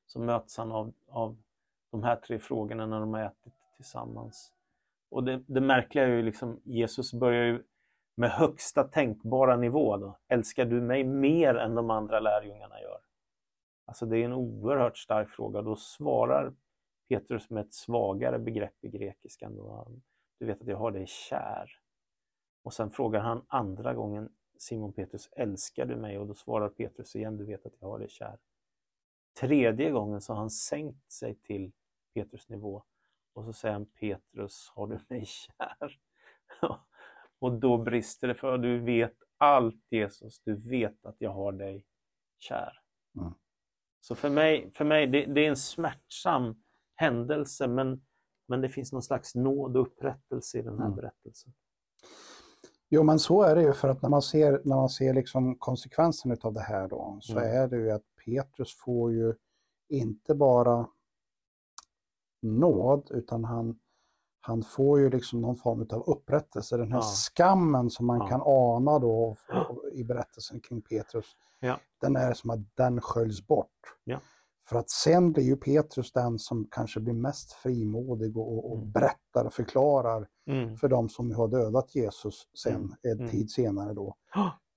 så 0.05 0.19
möts 0.19 0.57
han 0.57 0.71
av, 0.71 0.93
av 1.07 1.37
de 1.93 2.03
här 2.03 2.15
tre 2.15 2.39
frågorna 2.39 2.85
när 2.85 2.99
de 2.99 3.13
har 3.13 3.21
ätit 3.21 3.53
tillsammans. 3.75 4.53
Och 5.09 5.23
det, 5.23 5.43
det 5.47 5.61
märkliga 5.61 6.03
är 6.03 6.07
ju 6.07 6.21
liksom, 6.21 6.61
Jesus 6.63 7.13
börjar 7.13 7.43
ju 7.43 7.63
med 8.15 8.29
högsta 8.29 8.83
tänkbara 8.83 9.57
nivå. 9.57 9.97
Då. 9.97 10.17
Älskar 10.27 10.65
du 10.65 10.81
mig 10.81 11.03
mer 11.03 11.55
än 11.55 11.75
de 11.75 11.89
andra 11.89 12.19
lärjungarna 12.19 12.81
gör? 12.81 12.99
Alltså 13.85 14.05
det 14.05 14.17
är 14.17 14.25
en 14.25 14.33
oerhört 14.33 14.97
stark 14.97 15.29
fråga. 15.29 15.61
Då 15.61 15.75
svarar 15.75 16.53
Petrus 17.09 17.49
med 17.49 17.65
ett 17.65 17.73
svagare 17.73 18.39
begrepp 18.39 18.83
i 18.83 18.89
grekiskan. 18.89 19.55
Då. 19.55 19.87
Du 20.39 20.45
vet 20.45 20.61
att 20.61 20.67
jag 20.67 20.77
har 20.77 20.91
dig 20.91 21.07
kär. 21.07 21.71
Och 22.63 22.73
sen 22.73 22.89
frågar 22.89 23.19
han 23.19 23.45
andra 23.47 23.93
gången 23.93 24.29
Simon 24.57 24.93
Petrus, 24.93 25.29
älskar 25.31 25.85
du 25.85 25.95
mig? 25.95 26.17
Och 26.17 26.27
då 26.27 26.33
svarar 26.33 26.69
Petrus 26.69 27.15
igen, 27.15 27.37
du 27.37 27.45
vet 27.45 27.65
att 27.65 27.73
jag 27.79 27.87
har 27.87 27.99
dig 27.99 28.09
kär. 28.09 28.37
Tredje 29.39 29.89
gången 29.89 30.21
så 30.21 30.33
har 30.33 30.39
han 30.39 30.49
sänkt 30.49 31.11
sig 31.11 31.35
till 31.35 31.71
Petrus 32.13 32.49
nivå 32.49 32.83
och 33.33 33.45
så 33.45 33.53
säger 33.53 33.73
han 33.73 33.85
Petrus, 33.85 34.71
har 34.75 34.87
du 34.87 34.99
mig 35.07 35.25
kär? 35.25 35.99
och 37.39 37.59
då 37.59 37.77
brister 37.77 38.27
det 38.27 38.35
för 38.35 38.57
du 38.57 38.79
vet 38.79 39.15
allt 39.37 39.85
Jesus, 39.89 40.39
du 40.39 40.55
vet 40.69 41.05
att 41.05 41.15
jag 41.17 41.31
har 41.31 41.51
dig 41.51 41.85
kär. 42.39 42.79
Mm. 43.19 43.33
Så 44.01 44.15
för 44.15 44.29
mig, 44.29 44.71
för 44.71 44.85
mig 44.85 45.07
det, 45.07 45.25
det, 45.25 45.45
är 45.45 45.49
en 45.49 45.57
smärtsam 45.57 46.63
händelse 46.95 47.67
men, 47.67 48.05
men 48.47 48.61
det 48.61 48.69
finns 48.69 48.91
någon 48.93 49.03
slags 49.03 49.35
nåd 49.35 49.77
och 49.77 49.87
upprättelse 49.87 50.59
i 50.59 50.61
den 50.61 50.77
här 50.77 50.85
mm. 50.85 50.95
berättelsen. 50.95 51.53
Jo 52.89 53.03
men 53.03 53.19
så 53.19 53.41
är 53.43 53.55
det 53.55 53.61
ju 53.61 53.73
för 53.73 53.87
att 53.87 54.01
när 54.01 54.09
man 54.09 54.21
ser, 54.21 54.61
när 54.63 54.75
man 54.75 54.89
ser 54.89 55.13
liksom 55.13 55.55
konsekvensen 55.55 56.37
av 56.41 56.53
det 56.53 56.61
här 56.61 56.87
då 56.87 57.17
så 57.21 57.37
mm. 57.37 57.63
är 57.63 57.67
det 57.67 57.77
ju 57.77 57.91
att 57.91 58.03
Petrus 58.25 58.77
får 58.77 59.13
ju 59.13 59.33
inte 59.89 60.35
bara 60.35 60.87
nåd 62.43 63.07
utan 63.11 63.43
han, 63.43 63.75
han 64.41 64.63
får 64.63 64.99
ju 64.99 65.09
liksom 65.09 65.41
någon 65.41 65.55
form 65.55 65.87
av 65.89 66.03
upprättelse. 66.09 66.77
Den 66.77 66.91
här 66.91 66.99
ja. 66.99 67.01
skammen 67.01 67.89
som 67.89 68.05
man 68.05 68.17
ja. 68.17 68.27
kan 68.27 68.41
ana 68.45 68.99
då 68.99 69.35
i 69.93 70.03
berättelsen 70.03 70.59
kring 70.59 70.81
Petrus, 70.81 71.25
ja. 71.59 71.79
den 72.01 72.15
är 72.15 72.33
som 72.33 72.49
att 72.49 72.59
den 72.75 73.01
sköljs 73.01 73.47
bort. 73.47 73.69
För 74.69 74.79
att 74.79 74.89
sen 74.89 75.31
blir 75.31 75.43
ju 75.43 75.55
Petrus 75.55 76.11
den 76.11 76.39
som 76.39 76.67
kanske 76.71 76.99
blir 76.99 77.13
mest 77.13 77.53
frimodig 77.53 78.37
och, 78.37 78.71
och 78.71 78.77
mm. 78.77 78.91
berättar 78.91 79.45
och 79.45 79.53
förklarar 79.53 80.27
mm. 80.47 80.77
för 80.77 80.87
de 80.87 81.09
som 81.09 81.31
har 81.31 81.47
dödat 81.47 81.95
Jesus 81.95 82.47
sen, 82.63 82.75
mm. 82.75 82.95
en 83.01 83.19
mm. 83.19 83.31
tid 83.31 83.51
senare 83.51 83.93
då, 83.93 84.15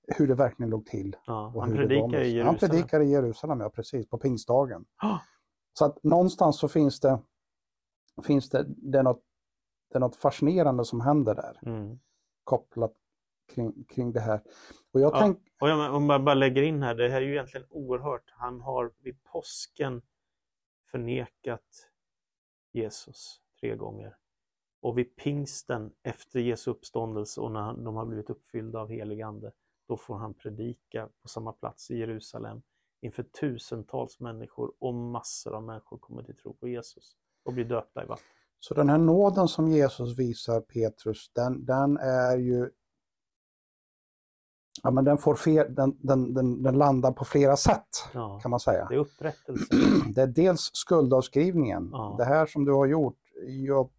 hur 0.07 0.27
det 0.27 0.35
verkligen 0.35 0.69
låg 0.69 0.85
till. 0.85 1.15
Ja, 1.25 1.53
han 1.59 1.71
predikar 1.71 2.21
i 2.21 2.31
Jerusalem. 2.31 2.45
Han 2.45 2.57
predikar 2.57 3.01
i 3.01 3.09
Jerusalem, 3.09 3.59
ja 3.59 3.69
precis, 3.69 4.09
på 4.09 4.17
pingstdagen. 4.17 4.85
Så 5.73 5.85
att 5.85 6.03
någonstans 6.03 6.59
så 6.59 6.67
finns 6.67 6.99
det, 6.99 7.19
finns 8.23 8.49
det, 8.49 8.65
det, 8.67 8.97
är 8.97 9.03
något, 9.03 9.23
det 9.91 9.97
är 9.97 9.99
något 9.99 10.15
fascinerande 10.15 10.85
som 10.85 11.01
händer 11.01 11.35
där. 11.35 11.59
Mm. 11.61 11.99
Kopplat 12.43 12.93
kring, 13.47 13.83
kring 13.83 14.11
det 14.11 14.19
här. 14.19 14.41
Och 14.91 15.01
jag 15.01 15.15
ja, 15.15 15.19
tänk... 15.19 15.39
och 15.61 15.69
jag, 15.69 15.95
om 15.95 16.09
jag 16.09 16.23
bara 16.23 16.35
lägger 16.35 16.63
in 16.63 16.83
här, 16.83 16.95
det 16.95 17.09
här 17.09 17.21
är 17.21 17.25
ju 17.25 17.31
egentligen 17.31 17.67
oerhört. 17.69 18.31
Han 18.31 18.61
har 18.61 18.93
vid 18.99 19.23
påsken 19.23 20.01
förnekat 20.91 21.89
Jesus 22.71 23.41
tre 23.59 23.75
gånger. 23.75 24.17
Och 24.81 24.97
vid 24.97 25.15
pingsten 25.15 25.93
efter 26.03 26.39
Jesu 26.39 26.71
uppståndelse 26.71 27.41
och 27.41 27.51
när 27.51 27.73
de 27.73 27.95
har 27.95 28.05
blivit 28.05 28.29
uppfyllda 28.29 28.79
av 28.79 28.89
helig 28.89 29.21
ande, 29.21 29.51
då 29.87 29.97
får 29.97 30.17
han 30.17 30.33
predika 30.33 31.09
på 31.21 31.27
samma 31.27 31.53
plats 31.53 31.91
i 31.91 31.97
Jerusalem 31.97 32.61
inför 33.01 33.23
tusentals 33.23 34.19
människor 34.19 34.73
och 34.79 34.93
massor 34.93 35.53
av 35.55 35.63
människor 35.63 35.97
kommer 35.97 36.23
till 36.23 36.35
tro 36.35 36.53
på 36.53 36.67
Jesus 36.67 37.15
och 37.47 37.53
blir 37.53 37.65
döpta 37.65 38.03
i 38.03 38.07
vatten. 38.07 38.25
Så 38.59 38.73
den 38.73 38.89
här 38.89 38.97
nåden 38.97 39.47
som 39.47 39.67
Jesus 39.67 40.19
visar 40.19 40.61
Petrus, 40.61 41.31
den, 41.33 41.65
den 41.65 41.97
är 41.97 42.37
ju 42.37 42.69
Ja, 44.83 44.91
men 44.91 45.05
den, 45.05 45.17
får 45.17 45.35
fel, 45.35 45.75
den, 45.75 45.97
den, 45.99 46.33
den, 46.33 46.63
den 46.63 46.77
landar 46.77 47.11
på 47.11 47.25
flera 47.25 47.57
sätt 47.57 47.87
ja, 48.13 48.39
kan 48.39 48.51
man 48.51 48.59
säga. 48.59 48.85
Det 48.89 48.95
är 48.95 48.99
upprättelse. 48.99 49.65
Det 50.15 50.21
är 50.21 50.27
dels 50.27 50.69
skuldavskrivningen. 50.73 51.89
Ja. 51.91 52.15
Det 52.17 52.25
här 52.25 52.45
som 52.45 52.65
du 52.65 52.73
har 52.73 52.85
gjort, 52.85 53.17
jag 53.47 53.89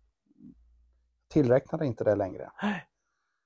tillräknar 1.28 1.82
inte 1.82 2.04
det 2.04 2.14
längre. 2.14 2.50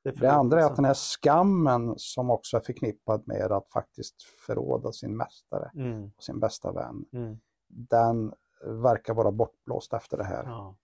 Det, 0.05 0.11
det 0.11 0.33
andra 0.33 0.61
är 0.61 0.67
att 0.67 0.77
den 0.77 0.85
här 0.85 0.95
skammen 0.95 1.95
som 1.97 2.31
också 2.31 2.57
är 2.57 2.61
förknippad 2.61 3.23
med 3.27 3.53
att 3.53 3.69
faktiskt 3.73 4.23
förråda 4.23 4.93
sin 4.93 5.17
mästare 5.17 5.71
mm. 5.75 6.11
och 6.17 6.23
sin 6.23 6.41
bästa 6.41 6.73
vän. 6.73 7.05
Mm. 7.13 7.39
Den 7.69 8.33
verkar 8.65 9.15
vara 9.15 9.33
bortblåst 9.33 9.93
efter 9.93 10.17
det 10.17 10.25
här. 10.25 10.45
Ja. 10.45 10.77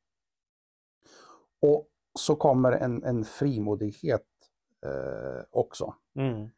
Och 1.62 1.88
så 2.18 2.36
kommer 2.36 2.72
en, 2.72 3.04
en 3.04 3.24
frimodighet 3.24 4.26
eh, 4.86 5.42
också. 5.50 5.94
Mm. 6.18 6.48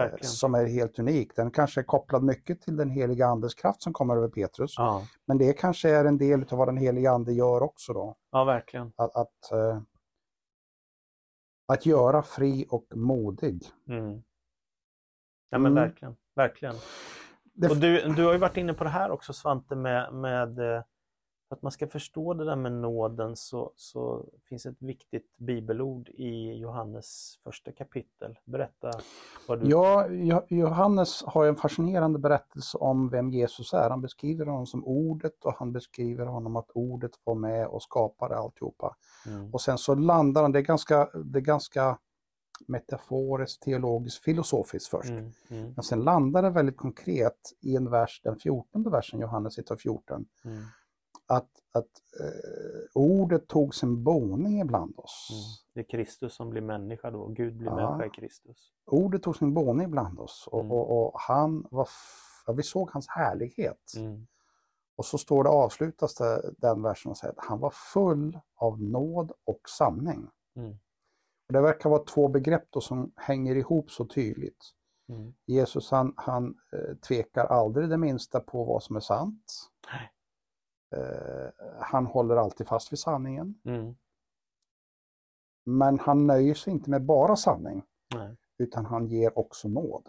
Eh, 0.00 0.16
som 0.20 0.54
är 0.54 0.66
helt 0.66 0.98
unik. 0.98 1.36
Den 1.36 1.50
kanske 1.50 1.80
är 1.80 1.84
kopplad 1.84 2.22
mycket 2.22 2.60
till 2.60 2.76
den 2.76 2.90
heliga 2.90 3.26
andes 3.26 3.54
kraft 3.54 3.82
som 3.82 3.92
kommer 3.92 4.16
över 4.16 4.28
Petrus. 4.28 4.74
Ja. 4.76 5.06
Men 5.26 5.38
det 5.38 5.52
kanske 5.52 5.90
är 5.90 6.04
en 6.04 6.18
del 6.18 6.44
av 6.50 6.58
vad 6.58 6.68
den 6.68 6.76
heliga 6.76 7.10
ande 7.10 7.32
gör 7.32 7.62
också 7.62 7.92
då. 7.92 8.16
Ja, 8.30 8.44
verkligen. 8.44 8.92
Att, 8.96 9.16
att, 9.16 9.52
eh, 9.52 9.80
att 11.72 11.86
göra 11.86 12.22
fri 12.22 12.66
och 12.70 12.86
modig. 12.94 13.62
Mm. 13.88 14.22
Ja 15.50 15.58
men 15.58 15.72
mm. 15.72 15.74
verkligen, 15.74 16.16
verkligen. 16.34 16.74
Och 17.70 17.76
du, 17.76 18.08
du 18.08 18.24
har 18.24 18.32
ju 18.32 18.38
varit 18.38 18.56
inne 18.56 18.74
på 18.74 18.84
det 18.84 18.90
här 18.90 19.10
också 19.10 19.32
Svante 19.32 19.76
med, 19.76 20.12
med 20.12 20.58
eh, 20.58 20.82
för 21.48 21.56
att 21.56 21.62
man 21.62 21.72
ska 21.72 21.86
förstå 21.86 22.34
det 22.34 22.44
där 22.44 22.56
med 22.56 22.72
nåden 22.72 23.36
så, 23.36 23.72
så 23.76 24.24
finns 24.48 24.66
ett 24.66 24.82
viktigt 24.82 25.36
bibelord 25.36 26.08
i 26.08 26.52
Johannes 26.58 27.38
första 27.44 27.72
kapitel. 27.72 28.38
Berätta 28.44 28.90
vad 29.48 29.60
du... 29.60 29.70
Ja, 29.70 30.08
Johannes 30.48 31.22
har 31.26 31.46
en 31.46 31.56
fascinerande 31.56 32.18
berättelse 32.18 32.78
om 32.78 33.08
vem 33.08 33.30
Jesus 33.30 33.72
är. 33.72 33.90
Han 33.90 34.00
beskriver 34.00 34.46
honom 34.46 34.66
som 34.66 34.84
ordet 34.84 35.44
och 35.44 35.54
han 35.58 35.72
beskriver 35.72 36.26
honom 36.26 36.56
att 36.56 36.70
ordet 36.74 37.12
var 37.24 37.34
med 37.34 37.66
och 37.66 37.82
skapade 37.82 38.36
alltihopa. 38.36 38.96
Mm. 39.26 39.54
Och 39.54 39.60
sen 39.60 39.78
så 39.78 39.94
landar 39.94 40.42
han, 40.42 40.52
det 40.52 40.58
är 40.58 40.62
ganska, 40.62 41.08
det 41.24 41.38
är 41.38 41.42
ganska 41.42 41.98
metaforiskt, 42.66 43.62
teologiskt, 43.62 44.24
filosofiskt 44.24 44.88
först. 44.88 45.10
Mm, 45.10 45.32
mm. 45.48 45.72
Men 45.76 45.82
sen 45.82 46.00
landar 46.00 46.42
det 46.42 46.50
väldigt 46.50 46.76
konkret 46.76 47.52
i 47.60 47.76
en 47.76 47.90
vers, 47.90 48.20
den 48.24 48.36
14 48.36 48.90
versen, 48.90 49.20
Johannes 49.20 49.58
1 49.58 49.70
och 49.70 49.80
14. 49.80 50.26
Mm 50.44 50.62
att, 51.28 51.50
att 51.72 52.02
eh, 52.20 52.90
ordet 52.94 53.48
tog 53.48 53.74
sin 53.74 54.04
boning 54.04 54.60
ibland 54.60 54.94
oss. 54.96 55.28
Mm. 55.30 55.42
Det 55.74 55.80
är 55.80 55.98
Kristus 55.98 56.34
som 56.34 56.50
blir 56.50 56.62
människa 56.62 57.10
då, 57.10 57.26
Gud 57.26 57.56
blir 57.56 57.68
ja. 57.68 57.74
människa 57.76 58.06
i 58.06 58.10
Kristus. 58.10 58.72
Ordet 58.86 59.22
tog 59.22 59.36
sin 59.36 59.54
boning 59.54 59.86
ibland 59.86 60.18
oss 60.18 60.48
och, 60.52 60.60
mm. 60.60 60.72
och, 60.72 61.06
och, 61.06 61.20
han 61.20 61.66
var, 61.70 61.88
ja, 62.46 62.52
vi 62.52 62.62
såg 62.62 62.90
hans 62.90 63.08
härlighet. 63.08 63.92
Mm. 63.96 64.26
Och 64.96 65.04
så 65.04 65.18
står 65.18 65.44
det 65.44 65.50
avslutas 65.50 66.14
det, 66.14 66.54
den 66.58 66.82
versen 66.82 67.10
och 67.10 67.16
säger 67.16 67.34
att 67.38 67.44
han 67.44 67.60
var 67.60 67.70
full 67.70 68.38
av 68.54 68.82
nåd 68.82 69.32
och 69.44 69.68
sanning. 69.78 70.28
Det 71.48 71.60
verkar 71.60 71.90
vara 71.90 72.04
två 72.04 72.28
begrepp 72.28 72.64
då 72.70 72.80
som 72.80 73.12
hänger 73.16 73.56
ihop 73.56 73.90
så 73.90 74.04
tydligt. 74.04 74.74
Mm. 75.08 75.34
Jesus 75.46 75.90
han, 75.90 76.14
han 76.16 76.54
eh, 76.72 76.96
tvekar 76.96 77.44
aldrig 77.44 77.88
det 77.88 77.96
minsta 77.96 78.40
på 78.40 78.64
vad 78.64 78.82
som 78.82 78.96
är 78.96 79.00
sant. 79.00 79.70
Nej. 79.92 80.12
Eh, 80.96 81.50
han 81.80 82.06
håller 82.06 82.36
alltid 82.36 82.66
fast 82.66 82.92
vid 82.92 82.98
sanningen. 82.98 83.54
Mm. 83.64 83.96
Men 85.64 85.98
han 85.98 86.26
nöjer 86.26 86.54
sig 86.54 86.72
inte 86.72 86.90
med 86.90 87.04
bara 87.04 87.36
sanning, 87.36 87.82
Nej. 88.14 88.36
utan 88.58 88.86
han 88.86 89.06
ger 89.06 89.38
också 89.38 89.68
nåd. 89.68 90.08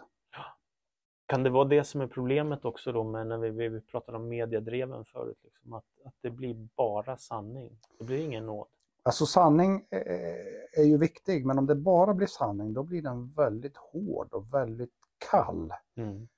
Kan 1.26 1.42
det 1.42 1.50
vara 1.50 1.64
det 1.64 1.84
som 1.84 2.00
är 2.00 2.06
problemet 2.06 2.64
också 2.64 2.92
då 2.92 3.04
med 3.04 3.26
när 3.26 3.38
vi, 3.38 3.68
vi 3.68 3.80
pratade 3.80 4.18
om 4.18 4.28
mediedreven 4.28 5.04
förut, 5.04 5.38
liksom, 5.42 5.72
att, 5.72 5.84
att 6.04 6.14
det 6.20 6.30
blir 6.30 6.68
bara 6.76 7.16
sanning? 7.16 7.78
Det 7.98 8.04
blir 8.04 8.24
ingen 8.24 8.46
nåd. 8.46 8.68
Alltså 9.02 9.26
sanning 9.26 9.86
är, 9.90 10.80
är 10.80 10.84
ju 10.84 10.98
viktig, 10.98 11.46
men 11.46 11.58
om 11.58 11.66
det 11.66 11.74
bara 11.74 12.14
blir 12.14 12.26
sanning 12.26 12.72
då 12.72 12.82
blir 12.82 13.02
den 13.02 13.32
väldigt 13.32 13.76
hård 13.76 14.32
och 14.32 14.54
väldigt 14.54 14.94
kall. 15.30 15.72
Mm. 15.96 16.28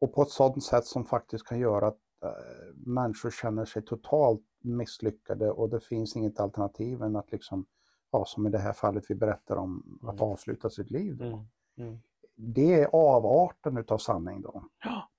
Och 0.00 0.14
på 0.14 0.22
ett 0.22 0.30
sådant 0.30 0.64
sätt 0.64 0.84
som 0.84 1.04
faktiskt 1.04 1.46
kan 1.46 1.58
göra 1.58 1.86
att 1.86 1.98
Eh, 2.22 2.74
människor 2.74 3.30
känner 3.30 3.64
sig 3.64 3.82
totalt 3.82 4.42
misslyckade 4.60 5.50
och 5.50 5.68
det 5.68 5.80
finns 5.80 6.16
inget 6.16 6.40
alternativ 6.40 7.02
än 7.02 7.16
att 7.16 7.32
liksom, 7.32 7.66
ja, 8.10 8.24
som 8.24 8.46
i 8.46 8.50
det 8.50 8.58
här 8.58 8.72
fallet 8.72 9.04
vi 9.08 9.14
berättar 9.14 9.56
om, 9.56 9.98
att 10.02 10.20
mm. 10.20 10.32
avsluta 10.32 10.70
sitt 10.70 10.90
liv. 10.90 11.16
Då. 11.16 11.24
Mm. 11.24 11.46
Mm. 11.78 11.98
Det 12.34 12.74
är 12.74 12.88
avarten 12.92 13.76
utav 13.76 13.98
sanning 13.98 14.40
då. 14.40 14.64
Ja. 14.84 15.10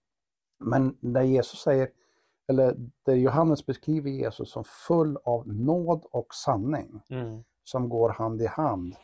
Men 0.60 0.98
när 1.00 1.24
Jesus 1.24 1.60
säger, 1.60 1.90
eller 2.48 2.76
där 3.06 3.16
Johannes 3.16 3.66
beskriver 3.66 4.10
Jesus 4.10 4.52
som 4.52 4.64
full 4.64 5.18
av 5.24 5.48
nåd 5.48 6.06
och 6.12 6.36
sanning, 6.36 7.02
mm. 7.10 7.44
som 7.64 7.90
går 7.90 8.10
hand 8.10 8.42
i 8.42 8.48
hand. 8.48 8.96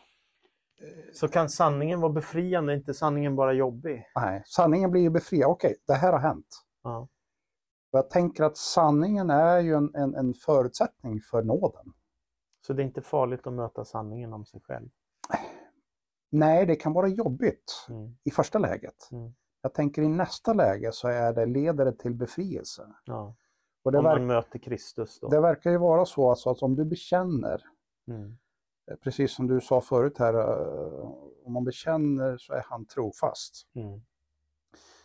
Så 1.13 1.27
kan 1.27 1.49
sanningen 1.49 2.01
vara 2.01 2.11
befriande, 2.11 2.73
inte 2.73 2.93
sanningen 2.93 3.35
bara 3.35 3.53
jobbig? 3.53 4.05
Nej, 4.15 4.43
sanningen 4.45 4.91
blir 4.91 5.01
ju 5.01 5.09
befriad. 5.09 5.49
Okej, 5.49 5.75
det 5.87 5.93
här 5.93 6.11
har 6.11 6.19
hänt. 6.19 6.65
Ja. 6.83 7.07
Jag 7.91 8.09
tänker 8.09 8.43
att 8.43 8.57
sanningen 8.57 9.29
är 9.29 9.59
ju 9.59 9.73
en, 9.75 9.95
en, 9.95 10.15
en 10.15 10.33
förutsättning 10.33 11.21
för 11.21 11.43
nåden. 11.43 11.93
Så 12.67 12.73
det 12.73 12.81
är 12.81 12.85
inte 12.85 13.01
farligt 13.01 13.47
att 13.47 13.53
möta 13.53 13.85
sanningen 13.85 14.33
om 14.33 14.45
sig 14.45 14.61
själv? 14.61 14.89
Nej, 16.31 16.65
det 16.65 16.75
kan 16.75 16.93
vara 16.93 17.07
jobbigt 17.07 17.85
Mm. 17.89 18.17
i 18.23 18.31
första 18.31 18.59
läget. 18.59 19.09
Mm. 19.11 19.33
Jag 19.61 19.73
tänker 19.73 20.01
i 20.01 20.07
nästa 20.07 20.53
läge 20.53 20.91
så 20.91 21.07
är 21.07 21.33
det, 21.33 21.45
leder 21.45 21.85
det 21.85 21.93
till 21.93 22.13
befrielse. 22.15 22.87
Ja. 23.05 23.35
Och 23.83 23.91
det, 23.91 23.97
Om 23.97 24.03
man 24.03 24.25
möter 24.25 24.59
Kristus 24.59 25.19
då? 25.19 25.27
det 25.27 25.39
verkar 25.41 25.71
ju 25.71 25.77
vara 25.77 26.05
så 26.05 26.29
alltså 26.29 26.49
att 26.49 26.63
om 26.63 26.75
du 26.75 26.85
bekänner, 26.85 27.63
Mm. 28.07 28.37
eh, 28.91 28.95
precis 28.97 29.31
som 29.35 29.47
du 29.47 29.61
sa 29.61 29.81
förut 29.81 30.17
här, 30.19 30.33
eh, 30.33 31.09
om 31.45 31.53
man 31.53 31.63
bekänner 31.63 32.37
så 32.37 32.53
är 32.53 32.63
han 32.69 32.85
trofast. 32.85 33.67
Mm. 33.75 34.01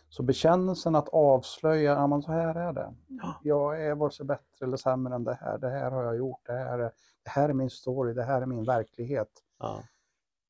Så 0.09 0.23
bekännelsen 0.23 0.95
att 0.95 1.09
avslöja, 1.09 1.93
ja 1.93 2.07
men 2.07 2.21
så 2.21 2.31
här 2.31 2.55
är 2.55 2.73
det. 2.73 2.93
Ja. 3.07 3.35
Jag 3.43 3.81
är 3.85 3.95
vare 3.95 4.11
sig 4.11 4.25
bättre 4.25 4.65
eller 4.65 4.77
sämre 4.77 5.15
än 5.15 5.23
det 5.23 5.33
här. 5.33 5.57
Det 5.57 5.69
här 5.69 5.91
har 5.91 6.03
jag 6.03 6.17
gjort. 6.17 6.39
Det 6.45 6.53
här, 6.53 6.79
är, 6.79 6.91
det 7.23 7.29
här 7.29 7.49
är 7.49 7.53
min 7.53 7.69
story. 7.69 8.13
Det 8.13 8.23
här 8.23 8.41
är 8.41 8.45
min 8.45 8.63
verklighet. 8.63 9.29
Ja. 9.59 9.83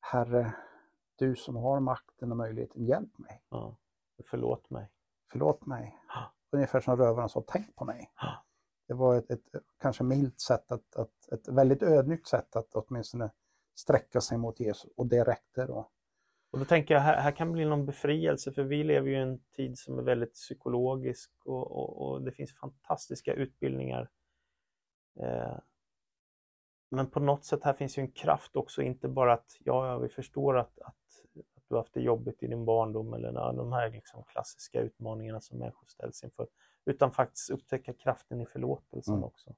Herre, 0.00 0.54
du 1.16 1.36
som 1.36 1.56
har 1.56 1.80
makten 1.80 2.30
och 2.30 2.36
möjligheten, 2.36 2.84
hjälp 2.84 3.18
mig. 3.18 3.42
Ja. 3.50 3.76
Förlåt 4.24 4.70
mig. 4.70 4.90
Förlåt 5.30 5.66
mig. 5.66 5.98
Ungefär 6.50 6.80
som 6.80 6.96
rövaren 6.96 7.28
sa, 7.28 7.44
tänk 7.46 7.76
på 7.76 7.84
mig. 7.84 8.10
Det 8.88 8.94
var 8.94 9.16
ett, 9.16 9.30
ett 9.30 9.42
kanske 9.80 10.04
milt 10.04 10.40
sätt, 10.40 10.72
att, 10.72 10.96
att, 10.96 11.32
ett 11.32 11.48
väldigt 11.48 11.82
ödmjukt 11.82 12.28
sätt 12.28 12.56
att 12.56 12.74
åtminstone 12.74 13.30
sträcka 13.74 14.20
sig 14.20 14.38
mot 14.38 14.60
Jesus. 14.60 14.90
Och 14.96 15.06
det 15.06 15.24
räckte 15.24 15.66
då. 15.66 15.90
Och 16.50 16.58
då 16.58 16.64
tänker 16.64 16.94
jag, 16.94 17.00
här, 17.00 17.16
här 17.16 17.32
kan 17.32 17.52
bli 17.52 17.64
någon 17.64 17.86
befrielse, 17.86 18.52
för 18.52 18.62
vi 18.62 18.84
lever 18.84 19.08
ju 19.08 19.16
i 19.16 19.22
en 19.22 19.38
tid 19.38 19.78
som 19.78 19.98
är 19.98 20.02
väldigt 20.02 20.34
psykologisk 20.34 21.32
och, 21.44 21.70
och, 21.72 22.06
och 22.06 22.22
det 22.22 22.32
finns 22.32 22.54
fantastiska 22.54 23.34
utbildningar. 23.34 24.10
Eh, 25.20 25.58
men 26.90 27.10
på 27.10 27.20
något 27.20 27.44
sätt 27.44 27.64
här 27.64 27.72
finns 27.72 27.98
ju 27.98 28.00
en 28.00 28.12
kraft 28.12 28.56
också, 28.56 28.82
inte 28.82 29.08
bara 29.08 29.32
att, 29.32 29.56
ja, 29.58 29.86
ja 29.86 29.98
vi 29.98 30.08
förstår 30.08 30.58
att, 30.58 30.78
att 30.78 31.24
du 31.68 31.74
har 31.74 31.82
haft 31.82 31.94
det 31.94 32.00
jobbigt 32.00 32.42
i 32.42 32.46
din 32.46 32.64
barndom 32.64 33.14
eller 33.14 33.32
ja, 33.32 33.52
de 33.52 33.72
här 33.72 33.90
liksom 33.90 34.24
klassiska 34.24 34.80
utmaningarna 34.80 35.40
som 35.40 35.58
människor 35.58 35.86
ställs 35.86 36.24
inför, 36.24 36.46
utan 36.84 37.10
faktiskt 37.10 37.50
upptäcka 37.50 37.92
kraften 37.92 38.40
i 38.40 38.46
förlåtelsen 38.46 39.14
Mm. 39.14 39.24
också. 39.24 39.54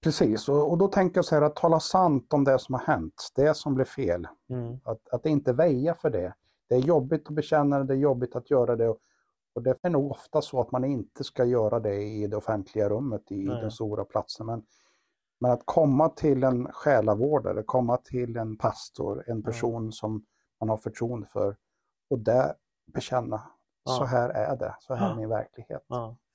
Precis, 0.00 0.48
och, 0.48 0.70
och 0.70 0.78
då 0.78 0.88
tänker 0.88 1.18
jag 1.18 1.24
så 1.24 1.34
här 1.34 1.42
att 1.42 1.56
tala 1.56 1.80
sant 1.80 2.32
om 2.32 2.44
det 2.44 2.58
som 2.58 2.74
har 2.74 2.82
hänt, 2.82 3.32
det 3.34 3.54
som 3.56 3.74
blev 3.74 3.84
fel. 3.84 4.28
Mm. 4.50 4.78
Att, 4.84 5.08
att 5.08 5.26
inte 5.26 5.52
väja 5.52 5.94
för 5.94 6.10
det. 6.10 6.34
Det 6.68 6.74
är 6.74 6.78
jobbigt 6.78 7.28
att 7.28 7.34
bekänna 7.34 7.78
det, 7.78 7.84
det 7.84 7.94
är 7.94 7.98
jobbigt 7.98 8.36
att 8.36 8.50
göra 8.50 8.76
det. 8.76 8.88
Och 9.54 9.62
det 9.62 9.76
är 9.82 9.90
nog 9.90 10.10
ofta 10.10 10.42
så 10.42 10.60
att 10.60 10.70
man 10.70 10.84
inte 10.84 11.24
ska 11.24 11.44
göra 11.44 11.80
det 11.80 12.02
i 12.02 12.26
det 12.26 12.36
offentliga 12.36 12.88
rummet, 12.88 13.32
i 13.32 13.44
Nej. 13.44 13.60
den 13.60 13.70
stora 13.70 14.04
platsen. 14.04 14.46
Men, 14.46 14.62
men 15.40 15.50
att 15.50 15.62
komma 15.64 16.08
till 16.08 16.44
en 16.44 16.72
själavårdare, 16.72 17.62
komma 17.62 17.96
till 17.96 18.36
en 18.36 18.56
pastor, 18.56 19.24
en 19.26 19.42
person 19.42 19.92
som 19.92 20.24
man 20.60 20.68
har 20.68 20.76
förtroende 20.76 21.26
för 21.26 21.56
och 22.10 22.18
där 22.18 22.54
bekänna, 22.86 23.42
Ja. 23.84 23.92
så 23.92 24.04
här 24.04 24.28
är 24.30 24.56
det, 24.56 24.76
så 24.80 24.94
här 24.94 25.10
är 25.12 25.16
min 25.16 25.28
verklighet. 25.28 25.84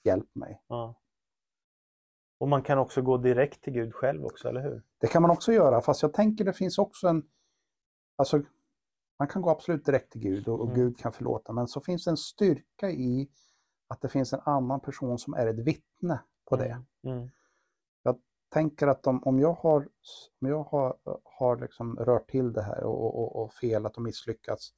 Hjälp 0.04 0.36
mig. 0.36 0.62
Och 2.40 2.48
man 2.48 2.62
kan 2.64 2.78
också 2.78 3.02
gå 3.02 3.18
direkt 3.18 3.62
till 3.64 3.74
Gud 3.74 3.94
själv 3.94 4.26
också, 4.26 4.48
eller 4.50 4.62
hur? 4.62 4.84
Det 4.98 5.08
kan 5.08 5.22
man 5.22 5.32
också 5.32 5.54
göra, 5.54 5.82
fast 5.82 6.02
jag 6.02 6.14
tänker 6.14 6.46
det 6.46 6.54
finns 6.54 6.78
också 6.78 7.08
en... 7.08 7.24
Alltså, 8.16 8.42
man 9.20 9.28
kan 9.28 9.42
gå 9.42 9.50
absolut 9.50 9.86
direkt 9.86 10.12
till 10.12 10.22
Gud 10.22 10.48
och, 10.48 10.60
och 10.60 10.66
Mm. 10.68 10.76
Gud 10.80 10.98
kan 10.98 11.12
förlåta, 11.14 11.54
men 11.54 11.68
så 11.68 11.82
finns 11.82 12.04
det 12.04 12.12
en 12.12 12.18
styrka 12.18 12.90
i 12.90 13.30
att 13.88 14.02
det 14.02 14.10
finns 14.10 14.34
en 14.34 14.42
annan 14.46 14.80
person 14.80 15.18
som 15.20 15.34
är 15.34 15.48
ett 15.48 15.60
vittne 15.60 16.20
på 16.50 16.56
det. 16.56 16.84
Mm. 17.04 17.18
Mm. 17.18 17.30
Tänker 18.54 18.88
att 18.88 19.08
om, 19.08 19.24
om 19.24 19.40
jag 19.40 19.54
har, 19.54 19.88
om 20.42 20.48
jag 20.50 20.64
har, 20.64 20.98
har 21.24 21.58
liksom 21.58 21.96
rört 22.00 22.30
till 22.30 22.54
det 22.54 22.62
här 22.62 22.84
och, 22.84 23.20
och, 23.20 23.36
och 23.44 23.54
felat 23.54 23.98
och 23.98 24.04
misslyckats, 24.04 24.70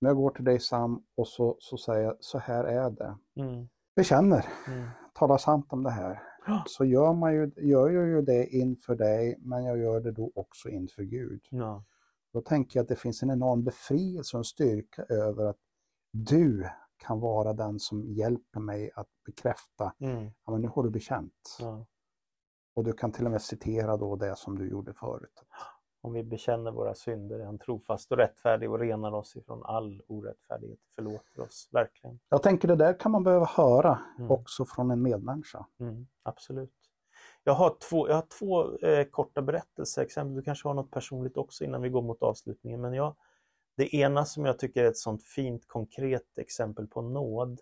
när 0.00 0.10
jag 0.10 0.16
går 0.16 0.30
till 0.30 0.44
dig 0.44 0.60
Sam 0.60 1.04
och 1.14 1.28
så, 1.28 1.56
så 1.58 1.76
säger 1.78 2.00
jag 2.04 2.16
så 2.20 2.38
här 2.38 2.64
är 2.64 2.90
det. 2.90 3.16
Mm. 3.36 3.68
Bekänner, 3.96 4.46
Mm. 4.68 4.88
talar 5.14 5.38
sant 5.38 5.72
om 5.72 5.82
det 5.82 5.90
här. 5.90 6.22
Så 6.66 6.84
gör, 6.84 7.12
man 7.12 7.34
ju, 7.34 7.50
gör 7.56 7.90
jag 7.90 8.06
ju 8.08 8.22
det 8.22 8.46
inför 8.46 8.94
dig, 8.96 9.36
men 9.38 9.64
jag 9.64 9.78
gör 9.78 10.00
det 10.00 10.12
då 10.12 10.32
också 10.34 10.68
inför 10.68 11.02
Gud. 11.02 11.40
Ja. 11.50 11.84
Då 12.32 12.40
tänker 12.40 12.78
jag 12.78 12.82
att 12.82 12.88
det 12.88 12.96
finns 12.96 13.22
en 13.22 13.30
enorm 13.30 13.64
befrielse 13.64 14.36
och 14.36 14.40
en 14.40 14.44
styrka 14.44 15.02
över 15.02 15.44
att 15.44 15.56
du 16.12 16.68
kan 16.96 17.20
vara 17.20 17.52
den 17.52 17.78
som 17.80 18.04
hjälper 18.04 18.60
mig 18.60 18.90
att 18.94 19.08
bekräfta, 19.26 19.92
Mm. 20.00 20.30
ja 20.46 20.52
men 20.52 20.60
nu 20.62 20.68
har 20.68 20.82
du 20.82 20.90
bekänt. 20.90 21.56
Ja. 21.60 21.86
Och 22.74 22.84
du 22.84 22.92
kan 22.92 23.12
till 23.12 23.24
och 23.24 23.30
med 23.30 23.42
citera 23.42 23.96
då 23.96 24.16
det 24.16 24.36
som 24.36 24.58
du 24.58 24.68
gjorde 24.70 24.92
förut. 24.92 25.42
Om 26.00 26.12
vi 26.12 26.22
bekänner 26.24 26.70
våra 26.70 26.94
synder 26.94 27.38
är 27.38 27.44
han 27.44 27.58
trofast 27.58 28.12
och 28.12 28.18
rättfärdig 28.18 28.70
och 28.70 28.78
renar 28.78 29.12
oss 29.12 29.36
ifrån 29.36 29.62
all 29.64 30.02
orättfärdighet. 30.06 30.78
Förlåter 30.94 31.40
oss, 31.40 31.68
verkligen. 31.72 32.18
Jag 32.28 32.42
tänker 32.42 32.68
det 32.68 32.76
där 32.76 32.98
kan 33.00 33.12
man 33.12 33.22
behöva 33.24 33.46
höra 33.46 33.98
Mm. 34.18 34.30
också 34.30 34.64
från 34.64 34.90
en 34.90 35.02
medmänniska. 35.02 35.66
Mm, 35.80 36.06
absolut. 36.22 36.74
Jag 37.44 37.52
har 37.54 37.76
två, 37.90 38.08
jag 38.08 38.14
har 38.14 38.26
två 38.38 38.78
eh, 38.78 39.04
korta 39.04 39.42
berättelseexempel. 39.42 40.34
Du 40.34 40.42
kanske 40.42 40.68
har 40.68 40.74
något 40.74 40.90
personligt 40.90 41.36
också 41.36 41.64
innan 41.64 41.82
vi 41.82 41.88
går 41.88 42.02
mot 42.02 42.22
avslutningen. 42.22 42.80
Men 42.80 42.94
jag, 42.94 43.16
det 43.76 43.94
ena 43.94 44.24
som 44.24 44.44
jag 44.44 44.58
tycker 44.58 44.84
är 44.84 44.88
ett 44.88 44.96
sånt 44.96 45.22
fint 45.22 45.68
konkret 45.68 46.38
exempel 46.38 46.86
på 46.86 47.02
nåd. 47.02 47.60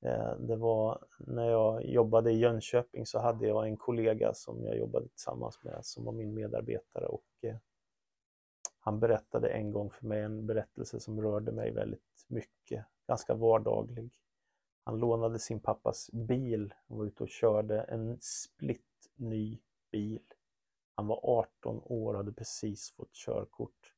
Eh, 0.00 0.36
det 0.38 0.56
var 0.56 1.04
när 1.18 1.50
jag 1.50 1.84
jobbade 1.84 2.32
i 2.32 2.38
Jönköping 2.38 3.06
så 3.06 3.18
hade 3.18 3.46
jag 3.46 3.66
en 3.66 3.76
kollega 3.76 4.34
som 4.34 4.64
jag 4.64 4.78
jobbade 4.78 5.08
tillsammans 5.08 5.62
med 5.62 5.84
som 5.84 6.04
var 6.04 6.12
min 6.12 6.34
medarbetare 6.34 7.06
och 7.06 7.24
eh, 7.40 7.56
han 8.86 9.00
berättade 9.00 9.48
en 9.48 9.72
gång 9.72 9.90
för 9.90 10.06
mig 10.06 10.22
en 10.22 10.46
berättelse 10.46 11.00
som 11.00 11.22
rörde 11.22 11.52
mig 11.52 11.72
väldigt 11.72 12.24
mycket, 12.26 12.84
ganska 13.08 13.34
vardaglig. 13.34 14.10
Han 14.84 14.98
lånade 14.98 15.38
sin 15.38 15.60
pappas 15.60 16.10
bil 16.12 16.74
och 16.86 16.98
var 16.98 17.04
ute 17.04 17.22
och 17.22 17.28
körde 17.28 17.80
en 17.80 18.18
splitt 18.20 19.10
ny 19.14 19.58
bil. 19.92 20.22
Han 20.94 21.06
var 21.06 21.20
18 21.22 21.80
år 21.84 22.12
och 22.12 22.16
hade 22.16 22.32
precis 22.32 22.90
fått 22.90 23.12
körkort. 23.12 23.92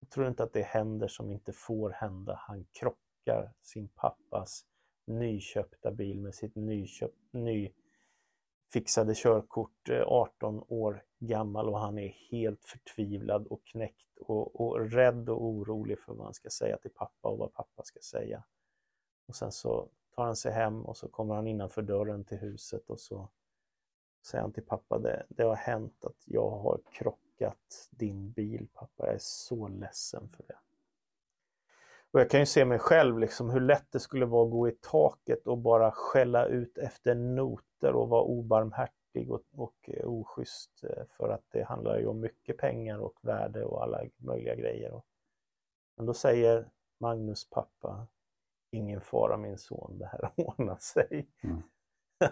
Jag 0.00 0.10
tror 0.10 0.28
inte 0.28 0.42
att 0.42 0.52
det 0.52 0.62
händer 0.62 1.08
som 1.08 1.30
inte 1.30 1.52
får 1.52 1.90
hända. 1.90 2.40
Han 2.40 2.66
krockar 2.72 3.52
sin 3.62 3.88
pappas 3.88 4.66
nyköpta 5.06 5.90
bil 5.90 6.20
med 6.20 6.34
sitt 6.34 6.54
nyköp, 6.54 7.12
nyfixade 7.30 9.14
körkort, 9.14 9.88
eh, 9.88 10.02
18 10.02 10.64
år 10.68 11.02
gammal 11.18 11.68
och 11.68 11.78
han 11.78 11.98
är 11.98 12.08
helt 12.30 12.64
förtvivlad 12.64 13.46
och 13.46 13.64
knäckt 13.64 14.18
och, 14.20 14.60
och 14.60 14.90
rädd 14.90 15.28
och 15.28 15.44
orolig 15.44 15.98
för 15.98 16.14
vad 16.14 16.24
han 16.24 16.34
ska 16.34 16.50
säga 16.50 16.78
till 16.78 16.90
pappa 16.90 17.28
och 17.28 17.38
vad 17.38 17.52
pappa 17.52 17.82
ska 17.84 18.00
säga. 18.00 18.44
Och 19.26 19.36
sen 19.36 19.52
så 19.52 19.88
tar 20.14 20.24
han 20.24 20.36
sig 20.36 20.52
hem 20.52 20.84
och 20.84 20.96
så 20.96 21.08
kommer 21.08 21.34
han 21.34 21.46
innanför 21.46 21.82
dörren 21.82 22.24
till 22.24 22.38
huset 22.38 22.90
och 22.90 23.00
så 23.00 23.28
säger 24.26 24.42
han 24.42 24.52
till 24.52 24.66
pappa, 24.66 24.98
det, 24.98 25.26
det 25.28 25.42
har 25.42 25.56
hänt 25.56 26.04
att 26.04 26.22
jag 26.24 26.50
har 26.50 26.80
krockat 26.92 27.88
din 27.90 28.30
bil 28.30 28.68
pappa, 28.72 29.06
jag 29.06 29.14
är 29.14 29.18
så 29.20 29.68
ledsen 29.68 30.28
för 30.28 30.44
det. 30.48 30.58
Och 32.14 32.20
jag 32.20 32.30
kan 32.30 32.40
ju 32.40 32.46
se 32.46 32.64
mig 32.64 32.78
själv, 32.78 33.18
liksom, 33.18 33.50
hur 33.50 33.60
lätt 33.60 33.86
det 33.92 34.00
skulle 34.00 34.26
vara 34.26 34.44
att 34.44 34.50
gå 34.50 34.68
i 34.68 34.72
taket 34.72 35.46
och 35.46 35.58
bara 35.58 35.90
skälla 35.90 36.46
ut 36.46 36.78
efter 36.78 37.14
noter 37.14 37.92
och 37.92 38.08
vara 38.08 38.22
obarmhärtig 38.22 39.30
och, 39.30 39.42
och 39.52 39.74
eh, 39.82 40.06
oschysst 40.06 40.84
eh, 40.84 41.04
för 41.16 41.28
att 41.28 41.44
det 41.52 41.64
handlar 41.64 41.98
ju 41.98 42.06
om 42.06 42.20
mycket 42.20 42.58
pengar 42.58 42.98
och 42.98 43.18
värde 43.22 43.64
och 43.64 43.82
alla 43.82 44.00
möjliga 44.16 44.54
grejer. 44.54 45.02
Men 45.96 46.06
då 46.06 46.14
säger 46.14 46.68
Magnus 47.00 47.50
pappa, 47.50 48.06
ingen 48.70 49.00
fara 49.00 49.36
min 49.36 49.58
son, 49.58 49.98
det 49.98 50.06
här 50.06 50.30
ordnar 50.36 50.76
sig. 50.76 51.28
Mm. 51.42 51.62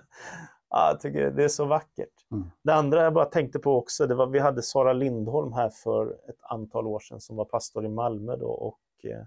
ja, 0.69 0.89
jag 0.91 1.01
tycker 1.01 1.31
det 1.31 1.45
är 1.45 1.49
så 1.49 1.65
vackert. 1.65 2.27
Mm. 2.31 2.51
Det 2.63 2.75
andra 2.75 3.03
jag 3.03 3.15
bara 3.15 3.25
tänkte 3.25 3.59
på 3.59 3.77
också, 3.77 4.07
det 4.07 4.15
var 4.15 4.27
vi 4.27 4.39
hade 4.39 4.63
Sara 4.63 4.93
Lindholm 4.93 5.53
här 5.53 5.71
för 5.71 6.13
ett 6.29 6.43
antal 6.43 6.87
år 6.87 7.01
sedan 7.01 7.21
som 7.21 7.37
var 7.37 7.45
pastor 7.45 7.85
i 7.85 7.89
Malmö 7.89 8.37
då 8.37 8.51
och 8.51 8.81
eh, 9.05 9.27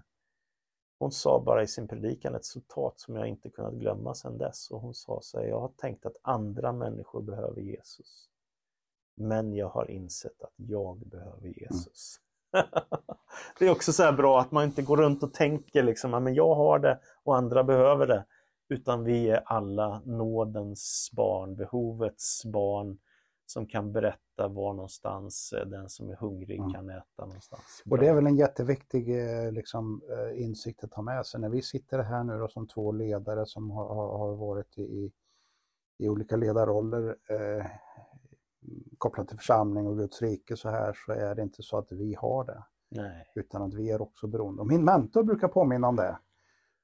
hon 0.98 1.12
sa 1.12 1.40
bara 1.40 1.62
i 1.62 1.66
sin 1.66 1.88
predikan 1.88 2.34
ett 2.34 2.44
citat 2.44 3.00
som 3.00 3.16
jag 3.16 3.28
inte 3.28 3.50
kunnat 3.50 3.74
glömma 3.74 4.14
sedan 4.14 4.38
dess 4.38 4.70
och 4.70 4.80
hon 4.80 4.94
sa 4.94 5.18
så 5.22 5.38
här, 5.38 5.46
jag 5.46 5.60
har 5.60 5.68
tänkt 5.68 6.06
att 6.06 6.16
andra 6.22 6.72
människor 6.72 7.22
behöver 7.22 7.60
Jesus. 7.60 8.28
Men 9.16 9.54
jag 9.54 9.68
har 9.68 9.90
insett 9.90 10.42
att 10.42 10.54
jag 10.56 10.98
behöver 10.98 11.48
Jesus. 11.48 12.20
det 13.58 13.66
är 13.66 13.70
också 13.70 13.92
så 13.92 14.02
här 14.02 14.12
bra 14.12 14.40
att 14.40 14.52
man 14.52 14.64
inte 14.64 14.82
går 14.82 14.96
runt 14.96 15.22
och 15.22 15.34
tänker 15.34 15.82
liksom, 15.82 16.12
"Ja, 16.12 16.20
men 16.20 16.34
jag 16.34 16.54
har 16.54 16.78
det 16.78 17.00
och 17.24 17.36
andra 17.36 17.64
behöver 17.64 18.06
det. 18.06 18.24
Utan 18.68 19.04
vi 19.04 19.30
är 19.30 19.42
alla 19.46 20.02
nådens 20.04 21.10
barn, 21.12 21.56
behovets 21.56 22.44
barn. 22.44 22.98
Som 23.46 23.66
kan 23.66 23.92
berätta 23.92 24.48
var 24.48 24.72
någonstans 24.74 25.52
eh, 25.52 25.66
den 25.66 25.88
som 25.88 26.10
är 26.10 26.16
hungrig 26.16 26.58
Mm. 26.60 26.72
kan 26.72 26.90
äta 26.90 27.26
någonstans. 27.26 27.82
Och 27.90 27.96
det 27.98 28.00
Bra. 28.00 28.08
är 28.10 28.14
väl 28.14 28.26
en 28.26 28.36
jätteviktig 28.36 29.20
eh, 29.20 29.52
liksom, 29.52 30.02
eh, 30.10 30.42
insikt 30.42 30.84
att 30.84 30.90
ta 30.90 31.02
med 31.02 31.26
sig. 31.26 31.40
När 31.40 31.48
vi 31.48 31.62
sitter 31.62 31.98
här 31.98 32.24
nu 32.24 32.38
då, 32.38 32.48
som 32.48 32.66
två 32.68 32.92
ledare 32.92 33.46
som 33.46 33.70
har, 33.70 33.94
har, 34.18 34.36
varit 34.36 34.78
i, 34.78 34.82
i, 34.82 35.12
i 35.98 36.08
olika 36.08 36.36
ledarroller 36.36 37.16
eh, 37.30 37.66
kopplat 38.98 39.28
till 39.28 39.36
församling 39.36 39.86
och 39.86 39.98
Guds 39.98 40.22
rike 40.22 40.56
så 40.56 40.68
här 40.68 40.92
så 41.06 41.12
är 41.12 41.34
det 41.34 41.42
inte 41.42 41.62
så 41.62 41.78
att 41.78 41.92
vi 41.92 42.14
har 42.14 42.44
det. 42.44 42.64
Nej. 42.90 43.26
Utan 43.34 43.62
att 43.62 43.74
vi 43.74 43.90
är 43.90 44.02
också 44.02 44.26
beroende. 44.26 44.60
Och 44.62 44.68
min 44.68 44.84
mentor 44.84 45.22
brukar 45.22 45.48
påminna 45.48 45.88
om 45.88 45.96
det. 45.96 46.18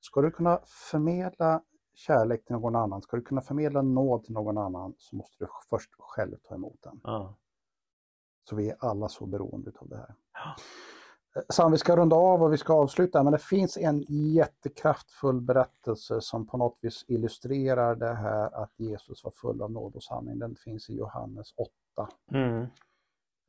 Ska 0.00 0.20
du 0.20 0.30
kunna 0.30 0.60
förmedla 0.90 1.62
kärlek 1.94 2.44
till 2.44 2.56
någon 2.56 2.76
annan, 2.76 3.02
ska 3.02 3.16
du 3.16 3.22
kunna 3.22 3.40
förmedla 3.40 3.82
nåd 3.82 4.24
till 4.24 4.34
någon 4.34 4.58
annan 4.58 4.94
så 4.98 5.16
måste 5.16 5.44
du 5.44 5.48
först 5.70 5.90
själv 5.98 6.36
ta 6.42 6.54
emot 6.54 6.78
den. 6.82 7.00
Ja. 7.04 7.36
Så 8.48 8.56
vi 8.56 8.70
är 8.70 8.76
alla 8.78 9.08
så 9.08 9.26
beroende 9.26 9.72
av 9.78 9.88
det 9.88 9.96
här. 9.96 10.14
Ja. 10.32 10.54
Eh, 11.36 11.42
Sam, 11.48 11.72
vi 11.72 11.78
ska 11.78 11.96
runda 11.96 12.16
av 12.16 12.42
och 12.42 12.52
vi 12.52 12.58
ska 12.58 12.74
avsluta, 12.74 13.22
men 13.22 13.32
det 13.32 13.38
finns 13.38 13.76
en 13.76 14.04
jättekraftfull 14.08 15.40
berättelse 15.40 16.20
som 16.20 16.46
på 16.46 16.56
något 16.56 16.78
vis 16.80 17.04
illustrerar 17.08 17.94
det 17.94 18.14
här 18.14 18.62
att 18.62 18.72
Jesus 18.76 19.24
var 19.24 19.30
full 19.30 19.62
av 19.62 19.72
nåd 19.72 19.96
och 19.96 20.02
sanning. 20.02 20.38
Den 20.38 20.56
finns 20.56 20.90
i 20.90 20.96
Johannes 20.96 21.54
8. 21.56 22.08
Mm. 22.32 22.66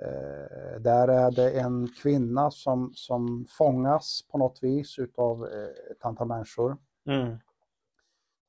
Eh, 0.01 0.79
där 0.79 1.07
är 1.07 1.31
det 1.31 1.59
en 1.59 1.87
kvinna 2.01 2.51
som, 2.51 2.91
som 2.93 3.45
fångas 3.49 4.21
på 4.31 4.37
något 4.37 4.63
vis 4.63 4.99
utav 4.99 5.47
eh, 5.47 5.91
ett 5.91 6.05
antal 6.05 6.27
människor. 6.27 6.77
Mm. 7.05 7.37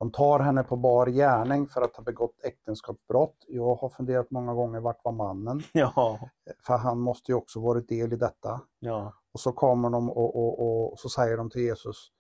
De 0.05 0.11
tar 0.11 0.41
henne 0.41 0.63
på 0.63 0.77
bar 0.77 1.07
gärning 1.07 1.67
för 1.67 1.83
att 1.83 1.97
ha 1.97 2.05
begått 2.05 2.45
äktenskapsbrott. 2.45 3.45
Jag 3.49 3.75
har 3.75 3.89
funderat 3.89 4.31
många 4.31 4.55
gånger, 4.55 4.81
vart 4.81 5.05
var 5.05 5.13
mannen? 5.13 5.63
Ja. 5.73 6.19
För 6.67 6.77
han 6.77 6.99
måste 6.99 7.33
ju 7.33 7.37
också 7.37 7.61
varit 7.61 7.89
del 7.89 8.13
i 8.13 8.17
detta. 8.17 8.61
Ja. 8.79 9.13
Och 9.33 9.41
så 9.41 9.53
kommer 9.53 9.91
de 9.91 10.11
och, 10.11 10.37
och, 10.37 10.61
och, 10.61 10.93
och 10.93 10.99
så 10.99 11.09
säger 11.09 11.37
de 11.37 11.51
till 11.51 11.63
Jesus, 11.63 12.13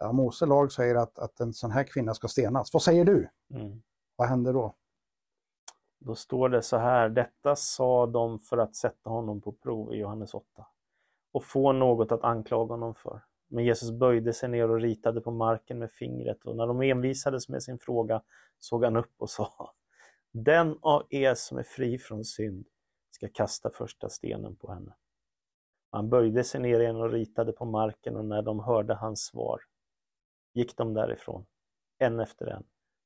ja, 0.00 0.12
Mose 0.12 0.46
lag 0.46 0.72
säger 0.72 0.94
att, 0.94 1.18
att 1.18 1.40
en 1.40 1.52
sån 1.52 1.70
här 1.70 1.84
kvinna 1.84 2.14
ska 2.14 2.28
stenas. 2.28 2.72
Vad 2.72 2.82
säger 2.82 3.04
du? 3.04 3.28
Mm. 3.54 3.82
Vad 4.16 4.28
händer 4.28 4.52
då? 4.52 4.74
Då 5.98 6.14
står 6.14 6.48
det 6.48 6.62
så 6.62 6.76
här, 6.76 7.08
detta 7.08 7.56
sa 7.56 8.06
de 8.06 8.38
för 8.38 8.58
att 8.58 8.76
sätta 8.76 9.10
honom 9.10 9.40
på 9.40 9.52
prov 9.52 9.94
i 9.94 9.96
Johannes 9.96 10.34
8 10.34 10.66
och 11.32 11.44
få 11.44 11.72
något 11.72 12.12
att 12.12 12.24
anklaga 12.24 12.72
honom 12.72 12.94
för. 12.94 13.22
Men 13.54 13.64
Jesus 13.64 13.90
böjde 13.90 14.32
sig 14.32 14.48
ner 14.48 14.70
och 14.70 14.80
ritade 14.80 15.20
på 15.20 15.30
marken 15.30 15.78
med 15.78 15.92
fingret 15.92 16.44
och 16.44 16.56
när 16.56 16.66
de 16.66 16.82
envisades 16.82 17.48
med 17.48 17.62
sin 17.62 17.78
fråga 17.78 18.22
såg 18.58 18.84
han 18.84 18.96
upp 18.96 19.12
och 19.16 19.30
sa 19.30 19.74
Den 20.32 20.78
av 20.80 21.06
er 21.10 21.34
som 21.34 21.58
är 21.58 21.62
fri 21.62 21.98
från 21.98 22.24
synd 22.24 22.66
ska 23.10 23.28
kasta 23.28 23.70
första 23.70 24.08
stenen 24.08 24.56
på 24.56 24.72
henne. 24.72 24.94
Han 25.90 26.10
böjde 26.10 26.44
sig 26.44 26.60
ner 26.60 26.80
igen 26.80 26.96
och 26.96 27.10
ritade 27.10 27.52
på 27.52 27.64
marken 27.64 28.16
och 28.16 28.24
när 28.24 28.42
de 28.42 28.60
hörde 28.60 28.94
hans 28.94 29.24
svar 29.24 29.60
gick 30.52 30.76
de 30.76 30.94
därifrån, 30.94 31.46
en 31.98 32.20
efter 32.20 32.46
en, 32.46 32.64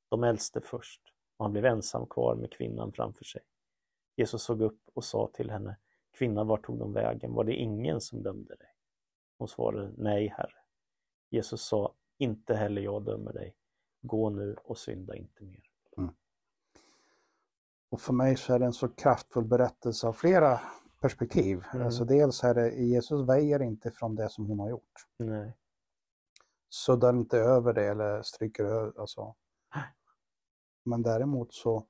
de 0.08 0.24
äldste 0.24 0.60
först 0.60 1.02
och 1.36 1.44
han 1.44 1.52
blev 1.52 1.64
ensam 1.64 2.06
kvar 2.06 2.34
med 2.34 2.52
kvinnan 2.52 2.92
framför 2.92 3.24
sig. 3.24 3.42
Jesus 4.16 4.42
såg 4.42 4.62
upp 4.62 4.80
och 4.94 5.04
sa 5.04 5.30
till 5.34 5.50
henne, 5.50 5.76
kvinna, 6.18 6.44
vart 6.44 6.66
tog 6.66 6.78
de 6.78 6.92
vägen? 6.92 7.32
Var 7.34 7.44
det 7.44 7.54
ingen 7.54 8.00
som 8.00 8.22
dömde 8.22 8.54
dig? 8.54 8.67
Hon 9.38 9.48
svarade, 9.48 9.92
nej, 9.96 10.28
herre. 10.28 10.52
Jesus 11.30 11.62
sa, 11.62 11.94
inte 12.18 12.54
heller 12.54 12.82
jag 12.82 13.04
dömer 13.04 13.32
dig. 13.32 13.54
Gå 14.00 14.30
nu 14.30 14.56
och 14.64 14.78
synda 14.78 15.16
inte 15.16 15.44
mer. 15.44 15.68
Och 17.90 18.00
för 18.00 18.12
mig 18.12 18.36
så 18.36 18.54
är 18.54 18.58
det 18.58 18.64
en 18.64 18.72
så 18.72 18.88
kraftfull 18.88 19.44
berättelse 19.44 20.06
av 20.06 20.12
flera 20.12 20.60
perspektiv. 21.00 21.64
Mm. 21.72 21.86
Alltså 21.86 22.04
dels 22.04 22.44
är 22.44 22.54
det, 22.54 22.70
Jesus 22.70 23.28
väjer 23.28 23.62
inte 23.62 23.90
från 23.90 24.14
det 24.14 24.28
som 24.28 24.46
hon 24.46 24.58
har 24.58 24.70
gjort. 24.70 25.06
Nej. 25.16 25.56
Suddar 26.70 27.10
inte 27.10 27.38
över 27.38 27.72
det 27.72 27.86
eller 27.86 28.22
stryker 28.22 28.64
över. 28.64 29.00
Alltså. 29.00 29.34
Men 30.84 31.02
däremot 31.02 31.54
så, 31.54 31.86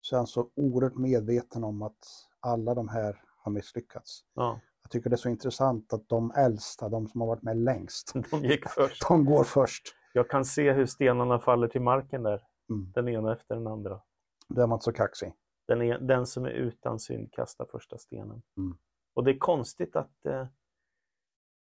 så 0.00 0.16
är 0.16 0.18
han 0.18 0.26
så 0.26 0.50
oerhört 0.54 0.96
medveten 0.96 1.64
om 1.64 1.82
att 1.82 2.28
alla 2.40 2.74
de 2.74 2.88
här 2.88 3.24
har 3.36 3.52
misslyckats. 3.52 4.24
Ja, 4.34 4.60
Jag 4.82 4.90
tycker 4.90 5.10
det 5.10 5.14
är 5.14 5.18
så 5.18 5.28
intressant 5.28 5.92
att 5.92 6.08
de 6.08 6.30
äldsta, 6.30 6.88
de 6.88 7.08
som 7.08 7.20
har 7.20 7.28
varit 7.28 7.42
med 7.42 7.56
längst, 7.56 8.12
de 8.30 8.44
gick 8.44 8.68
först. 8.68 9.08
de 9.08 9.24
går 9.24 9.44
först. 9.44 9.82
Jag 10.14 10.30
kan 10.30 10.44
se 10.44 10.72
hur 10.72 10.86
stenarna 10.86 11.38
faller 11.38 11.68
till 11.68 11.80
marken 11.82 12.22
där, 12.22 12.42
Mm. 12.70 12.92
den 12.94 13.08
ena 13.08 13.32
efter 13.32 13.54
den 13.54 13.66
andra. 13.66 14.00
Då 14.48 14.62
är 14.62 14.66
man 14.66 14.76
inte 14.76 14.84
så 14.84 14.92
kaxig. 14.92 15.32
Den, 15.66 15.82
är, 15.82 15.98
den 15.98 16.26
som 16.26 16.44
är 16.44 16.50
utan 16.50 16.98
synd 16.98 17.32
kastar 17.32 17.66
första 17.72 17.98
stenen. 17.98 18.42
Mm. 18.56 18.76
Och 19.14 19.24
det 19.24 19.30
är 19.30 19.38
konstigt 19.38 19.96
att 19.96 20.26
eh, 20.26 20.40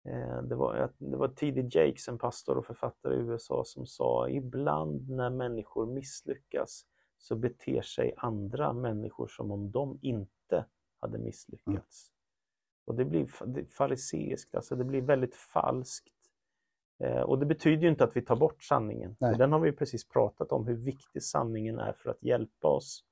eh, 0.09 0.43
det, 0.43 0.55
var, 0.55 0.93
det 0.99 1.17
var 1.17 1.29
T.D. 1.29 1.69
Jakes, 1.71 2.09
en 2.09 2.19
pastor 2.19 2.59
och 2.59 2.67
författare 2.67 3.15
i 3.15 3.19
USA, 3.19 3.63
som 3.65 3.87
sa 3.87 4.29
ibland 4.29 5.11
när 5.11 5.31
människor 5.31 5.87
misslyckas 5.87 6.87
så 7.19 7.37
beter 7.37 7.83
sig 7.83 8.15
andra 8.17 8.73
människor 8.73 9.27
som 9.29 9.51
om 9.51 9.71
de 9.71 9.99
inte 10.03 10.65
hade 11.01 11.19
misslyckats. 11.19 12.13
Och 12.85 12.95
det 12.95 13.05
blir 13.05 13.27
fariseiskt, 13.67 14.55
alltså 14.55 14.77
det 14.77 14.85
blir 14.85 15.03
väldigt 15.03 15.35
falskt. 15.35 16.09
Eh, 16.99 17.21
och 17.21 17.39
det 17.39 17.47
betyder 17.47 17.83
ju 17.83 17.89
inte 17.89 18.05
att 18.05 18.17
vi 18.17 18.23
tar 18.23 18.37
bort 18.37 18.63
sanningen. 18.63 19.17
Nej. 19.21 19.33
För 19.33 19.39
den 19.39 19.53
har 19.53 19.61
vi 19.61 19.69
ju 19.69 19.77
precis 19.77 20.09
pratat 20.09 20.53
om, 20.53 20.67
hur 20.67 20.77
viktig 20.77 21.23
sanningen 21.23 21.79
är 21.79 21.93
för 21.93 22.11
att 22.11 22.23
hjälpa 22.23 22.69
oss. 22.69 23.05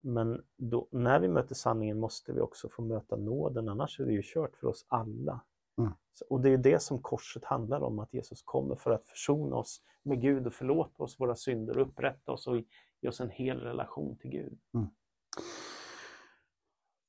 Men 0.00 0.44
då, 0.56 0.88
när 0.90 1.20
vi 1.20 1.28
möter 1.28 1.54
sanningen 1.54 1.98
måste 1.98 2.32
vi 2.32 2.40
också 2.40 2.68
få 2.68 2.82
möta 2.82 3.16
nåden, 3.16 3.68
annars 3.68 4.00
är 4.00 4.04
det 4.04 4.12
ju 4.12 4.22
kört 4.24 4.56
för 4.56 4.66
oss 4.66 4.86
alla. 4.88 5.40
Mm. 5.78 5.92
Och 6.28 6.40
det 6.40 6.50
är 6.50 6.58
det 6.58 6.82
som 6.82 7.02
korset 7.02 7.44
handlar 7.44 7.80
om, 7.80 7.98
att 7.98 8.14
Jesus 8.14 8.42
kommer 8.42 8.76
för 8.76 8.90
att 8.90 9.06
försona 9.06 9.56
oss 9.56 9.82
med 10.02 10.20
Gud 10.20 10.46
och 10.46 10.52
förlåta 10.52 11.02
oss 11.02 11.20
våra 11.20 11.34
synder, 11.34 11.78
och 11.78 11.86
upprätta 11.88 12.32
oss 12.32 12.46
och 12.46 12.56
ge 13.00 13.08
oss 13.08 13.20
en 13.20 13.30
hel 13.30 13.60
relation 13.60 14.16
till 14.16 14.30
Gud. 14.30 14.58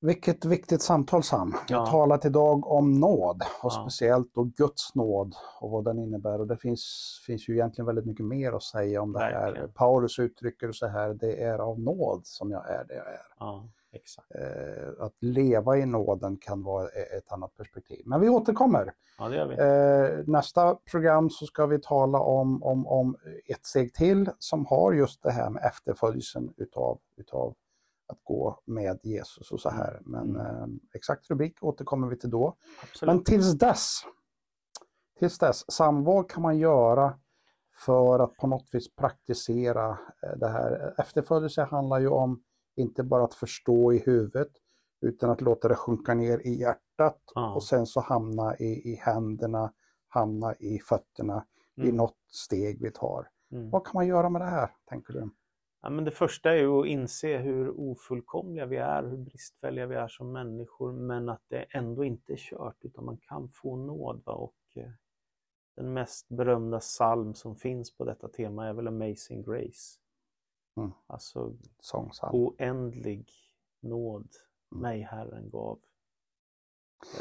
Vilket 0.02 0.46
viktigt 0.46 0.82
samtal 0.82 1.24
Sam. 1.24 1.54
Vi 1.68 1.74
har 1.74 1.82
Ja. 1.86 1.92
talat 1.92 2.26
idag 2.26 2.68
om 2.72 3.00
nåd 3.00 3.42
och 3.64 3.72
Ja. 3.76 3.82
speciellt 3.82 4.34
då 4.34 4.44
Guds 4.44 4.96
nåd 4.96 5.36
och 5.62 5.72
vad 5.72 5.84
den 5.86 6.00
innebär. 6.00 6.40
Och 6.42 6.48
det 6.48 6.58
finns, 6.58 6.84
finns 7.28 7.50
ju 7.50 7.54
egentligen 7.54 7.86
väldigt 7.86 8.06
mycket 8.06 8.26
mer 8.26 8.52
att 8.54 8.64
säga 8.64 9.02
om 9.02 9.14
det 9.14 9.20
här. 9.20 9.32
Verkligen. 9.46 9.72
Paulus 9.72 10.20
uttrycker 10.20 10.72
så 10.72 10.88
här, 10.88 11.14
det 11.14 11.44
är 11.44 11.60
av 11.60 11.80
nåd 11.80 12.22
som 12.24 12.52
jag 12.52 12.70
är 12.70 12.86
det 12.88 12.94
jag 12.96 13.08
är. 13.08 13.22
Ja, 13.40 13.70
exakt. 13.92 14.28
Eh, 14.36 15.06
att 15.06 15.14
leva 15.20 15.78
i 15.78 15.86
nåden 15.86 16.38
kan 16.42 16.64
vara 16.64 16.86
e- 16.86 17.18
ett 17.18 17.32
annat 17.32 17.56
perspektiv. 17.58 18.02
Men 18.06 18.22
vi 18.22 18.30
återkommer. 18.30 18.94
Ja, 19.20 19.30
det 19.30 19.36
gör 19.36 19.48
vi. 19.48 19.56
Eh, 20.20 20.24
nästa 20.28 20.76
program 20.92 21.30
så 21.30 21.46
ska 21.46 21.66
vi 21.66 21.80
tala 21.82 22.20
om, 22.20 22.64
om, 22.64 22.88
om 22.88 23.16
ett 23.46 23.66
steg 23.66 23.94
till 23.94 24.30
som 24.40 24.66
har 24.66 24.94
just 24.94 25.24
det 25.24 25.32
här 25.32 25.50
med 25.50 25.64
efterföljelsen 25.64 26.54
utav, 26.58 27.00
utav 27.18 27.56
att 28.08 28.20
gå 28.24 28.60
med 28.66 29.00
Jesus 29.04 29.52
och 29.52 29.60
så 29.60 29.70
här. 29.70 30.02
Men 30.06 30.30
Mm. 30.36 30.46
eh, 30.46 30.68
exakt 30.94 31.30
rubrik 31.30 31.64
återkommer 31.64 32.08
vi 32.08 32.18
till 32.20 32.30
då. 32.30 32.56
Absolut. 32.84 33.16
Men 33.16 33.24
tills 33.24 33.54
dess, 33.54 34.02
tills 35.20 35.38
dess, 35.40 35.72
Sam, 35.72 36.04
vad 36.04 36.30
kan 36.32 36.42
man 36.44 36.58
göra 36.58 37.20
för 37.86 38.20
att 38.20 38.36
på 38.38 38.48
något 38.48 38.70
vis 38.72 38.96
praktisera 38.96 39.90
eh, 40.24 40.38
det 40.38 40.48
här? 40.48 40.94
Efterföljelse 40.98 41.64
handlar 41.64 42.00
ju 42.00 42.08
om 42.08 42.44
inte 42.76 43.04
bara 43.04 43.24
att 43.24 43.34
förstå 43.34 43.94
i 43.94 43.98
huvudet 44.00 44.52
utan 45.02 45.30
att 45.30 45.42
låta 45.42 45.68
det 45.68 45.76
sjunka 45.76 46.14
ner 46.14 46.40
i 46.48 46.60
hjärtat 46.60 47.22
Ja. 47.36 47.54
och 47.56 47.64
sen 47.64 47.86
så 47.86 48.00
hamna 48.00 48.58
i, 48.58 48.92
i 48.92 48.96
händerna, 48.96 49.74
hamna 50.08 50.56
i 50.56 50.80
fötterna 50.80 51.46
i 51.76 51.82
Mm. 51.82 51.96
något 51.96 52.18
steg 52.32 52.82
vi 52.82 52.92
tar. 52.92 53.30
Mm. 53.52 53.70
Vad 53.70 53.86
kan 53.86 53.92
man 53.94 54.08
göra 54.08 54.30
med 54.30 54.42
det 54.42 54.46
här, 54.46 54.70
tänker 54.90 55.14
du? 55.14 55.30
Ja, 55.82 55.90
men 55.90 56.04
det 56.06 56.12
första 56.12 56.52
är 56.52 56.56
ju 56.56 56.80
att 56.80 56.86
inse 56.88 57.38
hur 57.38 57.80
ofullkomliga 57.80 58.66
vi 58.66 58.78
är, 58.78 59.04
hur 59.04 59.18
bristfälliga 59.18 59.86
vi 59.86 59.96
är 59.96 60.08
som 60.08 60.32
människor, 60.32 60.92
men 60.92 61.30
att 61.30 61.44
det 61.48 61.66
ändå 61.70 62.04
inte 62.04 62.34
är 62.34 62.38
kört, 62.38 62.78
utan 62.82 63.06
man 63.06 63.18
kan 63.18 63.50
få 63.50 63.76
nåd. 63.76 64.22
Va? 64.26 64.34
Och, 64.34 64.56
eh, 64.76 64.92
den 65.76 65.94
mest 65.94 66.30
berömda 66.30 66.80
psalm 66.80 67.34
som 67.34 67.56
finns 67.56 67.98
på 67.98 68.06
detta 68.06 68.28
tema 68.28 68.68
är 68.68 68.74
väl 68.74 68.88
Amazing 68.88 69.44
Grace. 69.44 70.00
Mm. 70.78 70.92
Alltså 71.08 71.54
Sångsam. 71.80 72.30
oändlig 72.36 73.32
nåd 73.82 74.28
Mm. 74.72 74.82
mig 74.82 75.02
Herren 75.02 75.50
gav. 75.50 75.80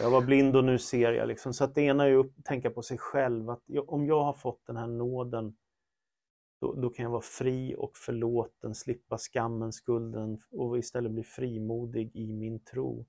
Jag 0.00 0.10
var 0.10 0.20
blind 0.20 0.56
och 0.56 0.64
nu 0.64 0.78
ser 0.78 1.12
jag. 1.12 1.28
Liksom. 1.28 1.54
Så 1.54 1.64
att 1.64 1.74
det 1.74 1.82
ena 1.82 2.04
är 2.08 2.18
att 2.18 2.44
tänka 2.44 2.70
på 2.70 2.82
sig 2.82 2.98
själv. 2.98 3.50
Att 3.50 3.62
om 3.86 4.06
jag 4.06 4.24
har 4.24 4.32
fått 4.32 4.66
den 4.66 4.76
här 4.76 4.86
nåden, 4.86 5.56
då, 6.60 6.72
då 6.74 6.90
kan 6.90 7.02
jag 7.02 7.10
vara 7.10 7.20
fri 7.20 7.74
och 7.78 7.96
förlåten, 7.96 8.74
slippa 8.74 9.18
skammen, 9.18 9.72
skulden 9.72 10.38
och 10.50 10.78
istället 10.78 11.12
bli 11.12 11.22
frimodig 11.24 12.10
i 12.16 12.32
min 12.32 12.60
tro. 12.64 13.06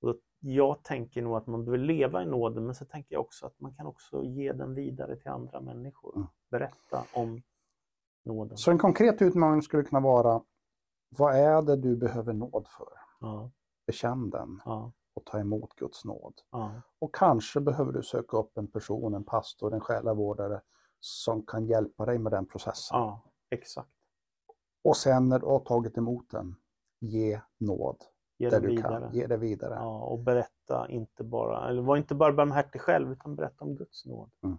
Och 0.00 0.08
då, 0.08 0.18
jag 0.40 0.82
tänker 0.82 1.22
nog 1.22 1.36
att 1.36 1.46
man 1.46 1.64
behöver 1.64 1.84
leva 1.84 2.22
i 2.22 2.26
nåden, 2.26 2.66
men 2.66 2.74
så 2.74 2.84
tänker 2.84 3.14
jag 3.14 3.20
också 3.20 3.46
att 3.46 3.60
man 3.60 3.74
kan 3.74 3.86
också 3.86 4.24
ge 4.24 4.52
den 4.52 4.74
vidare 4.74 5.16
till 5.16 5.30
andra 5.30 5.60
människor. 5.60 6.16
Mm. 6.16 6.28
Berätta 6.50 7.04
om 7.14 7.42
nåden. 8.24 8.56
Så 8.56 8.70
en 8.70 8.78
konkret 8.78 9.22
utmaning 9.22 9.62
skulle 9.62 9.82
kunna 9.82 10.00
vara 10.00 10.42
Vad 11.08 11.34
är 11.36 11.62
det 11.62 11.76
du 11.76 11.96
behöver 11.96 12.32
nåd 12.32 12.66
för? 12.68 12.88
Ja, 13.20 13.50
Bekänn 13.86 14.30
den 14.30 14.60
ja, 14.64 14.92
och 15.14 15.24
ta 15.24 15.38
emot 15.38 15.74
Guds 15.74 16.04
nåd. 16.04 16.34
ja, 16.50 16.72
Och 16.98 17.14
kanske 17.14 17.60
behöver 17.60 17.92
du 17.92 18.02
söka 18.02 18.36
upp 18.36 18.58
en 18.58 18.66
person, 18.70 19.14
en 19.14 19.24
pastor, 19.24 19.74
en 19.74 19.80
själavårdare 19.80 20.60
som 21.00 21.42
kan 21.46 21.66
hjälpa 21.66 22.06
dig 22.06 22.18
med 22.18 22.32
den 22.32 22.46
processen. 22.46 22.98
ja, 22.98 23.22
exakt. 23.50 23.88
Och 24.84 24.96
sen 24.96 25.28
när 25.28 25.38
du 25.38 25.46
har 25.46 25.58
tagit 25.60 25.98
emot 25.98 26.30
den, 26.30 26.56
ge 27.00 27.40
nåd 27.58 27.96
Ge 28.38 28.50
där 28.50 28.60
du 28.60 28.68
vidare. 28.68 29.00
kan. 29.00 29.14
Ge 29.14 29.26
det 29.26 29.36
vidare. 29.36 29.74
Ja, 29.74 30.00
och 30.00 30.18
berätta 30.18 30.88
inte 30.88 31.24
bara, 31.24 31.68
eller 31.68 31.82
var 31.82 31.96
inte 31.96 32.14
bara 32.14 32.32
barmhärtig 32.32 32.80
själv, 32.80 33.12
utan 33.12 33.36
berätta 33.36 33.64
om 33.64 33.74
Guds 33.76 34.06
nåd. 34.06 34.30
Mm. 34.44 34.58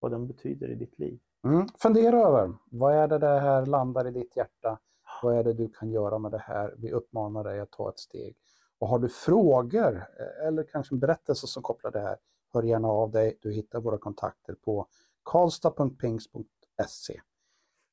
Vad 0.00 0.10
den 0.10 0.26
betyder 0.26 0.68
i 0.70 0.74
ditt 0.74 0.98
liv. 0.98 1.20
Mm. 1.44 1.66
Fundera 1.78 2.18
över, 2.20 2.54
vad 2.70 2.94
är 2.94 3.08
det 3.08 3.18
det 3.18 3.40
här 3.40 3.66
landar 3.66 4.06
i 4.06 4.10
ditt 4.10 4.36
hjärta? 4.36 4.78
Vad 5.22 5.36
är 5.38 5.44
det 5.44 5.52
du 5.52 5.68
kan 5.68 5.90
göra 5.90 6.18
med 6.18 6.30
det 6.30 6.38
här? 6.38 6.74
Vi 6.78 6.92
uppmanar 6.92 7.44
dig 7.44 7.60
att 7.60 7.70
ta 7.70 7.88
ett 7.88 7.98
steg. 7.98 8.36
Och 8.78 8.88
har 8.88 8.98
du 8.98 9.08
frågor 9.08 9.96
eh, 9.96 10.46
eller 10.46 10.62
kanske 10.62 10.94
en 10.94 10.98
berättelse 10.98 11.46
som 11.46 11.62
kopplar 11.62 11.90
det 11.90 12.00
här, 12.00 12.16
hör 12.52 12.62
gärna 12.62 12.88
av 12.88 13.10
dig. 13.10 13.38
Du 13.42 13.52
hittar 13.52 13.80
våra 13.80 13.98
kontakter 13.98 14.54
på 14.64 14.86
karlstad.pings.se. 15.26 17.20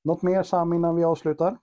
Något 0.03 0.21
mer 0.21 0.43
Sam 0.43 0.73
innan 0.73 0.95
vi 0.95 1.03
avslutar? 1.03 1.57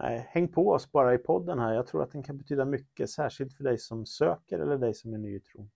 Nej, 0.00 0.26
häng 0.30 0.48
på 0.48 0.68
oss 0.70 0.92
bara 0.92 1.14
i 1.14 1.18
podden 1.18 1.58
här. 1.58 1.72
Jag 1.74 1.86
tror 1.86 2.02
att 2.02 2.12
den 2.12 2.22
kan 2.22 2.38
betyda 2.38 2.64
mycket, 2.64 3.10
särskilt 3.10 3.54
för 3.56 3.64
dig 3.64 3.78
som 3.78 4.06
söker 4.06 4.58
eller 4.58 4.78
dig 4.78 4.94
som 4.94 5.14
är 5.14 5.18
ny 5.18 5.36
i 5.36 5.40
tron. 5.40 5.70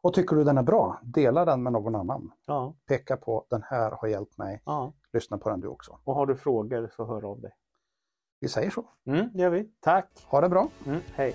Och 0.00 0.14
tycker 0.14 0.36
du 0.36 0.44
den 0.44 0.58
är 0.58 0.62
bra, 0.62 1.00
dela 1.02 1.44
den 1.44 1.62
med 1.62 1.72
någon 1.72 1.94
annan. 1.94 2.32
Ja, 2.46 2.74
Peka 2.86 3.16
på 3.16 3.46
den 3.50 3.62
här 3.62 3.90
har 3.90 4.08
hjälpt 4.08 4.38
mig. 4.38 4.62
ja. 4.64 4.92
Lyssna 5.12 5.38
på 5.38 5.48
den 5.48 5.60
du 5.60 5.68
också. 5.68 5.98
Och 6.04 6.14
har 6.14 6.26
du 6.26 6.36
frågor 6.36 6.90
så 6.96 7.04
hör 7.06 7.24
av 7.24 7.40
dig. 7.40 7.52
Vi 8.40 8.48
säger 8.48 8.70
så. 8.70 8.84
Mm, 9.04 9.28
det 9.34 9.42
gör 9.42 9.50
vi. 9.50 9.70
Tack! 9.80 10.08
Ha 10.26 10.40
det 10.40 10.48
bra! 10.48 10.68
Mm, 10.86 11.00
hej! 11.14 11.34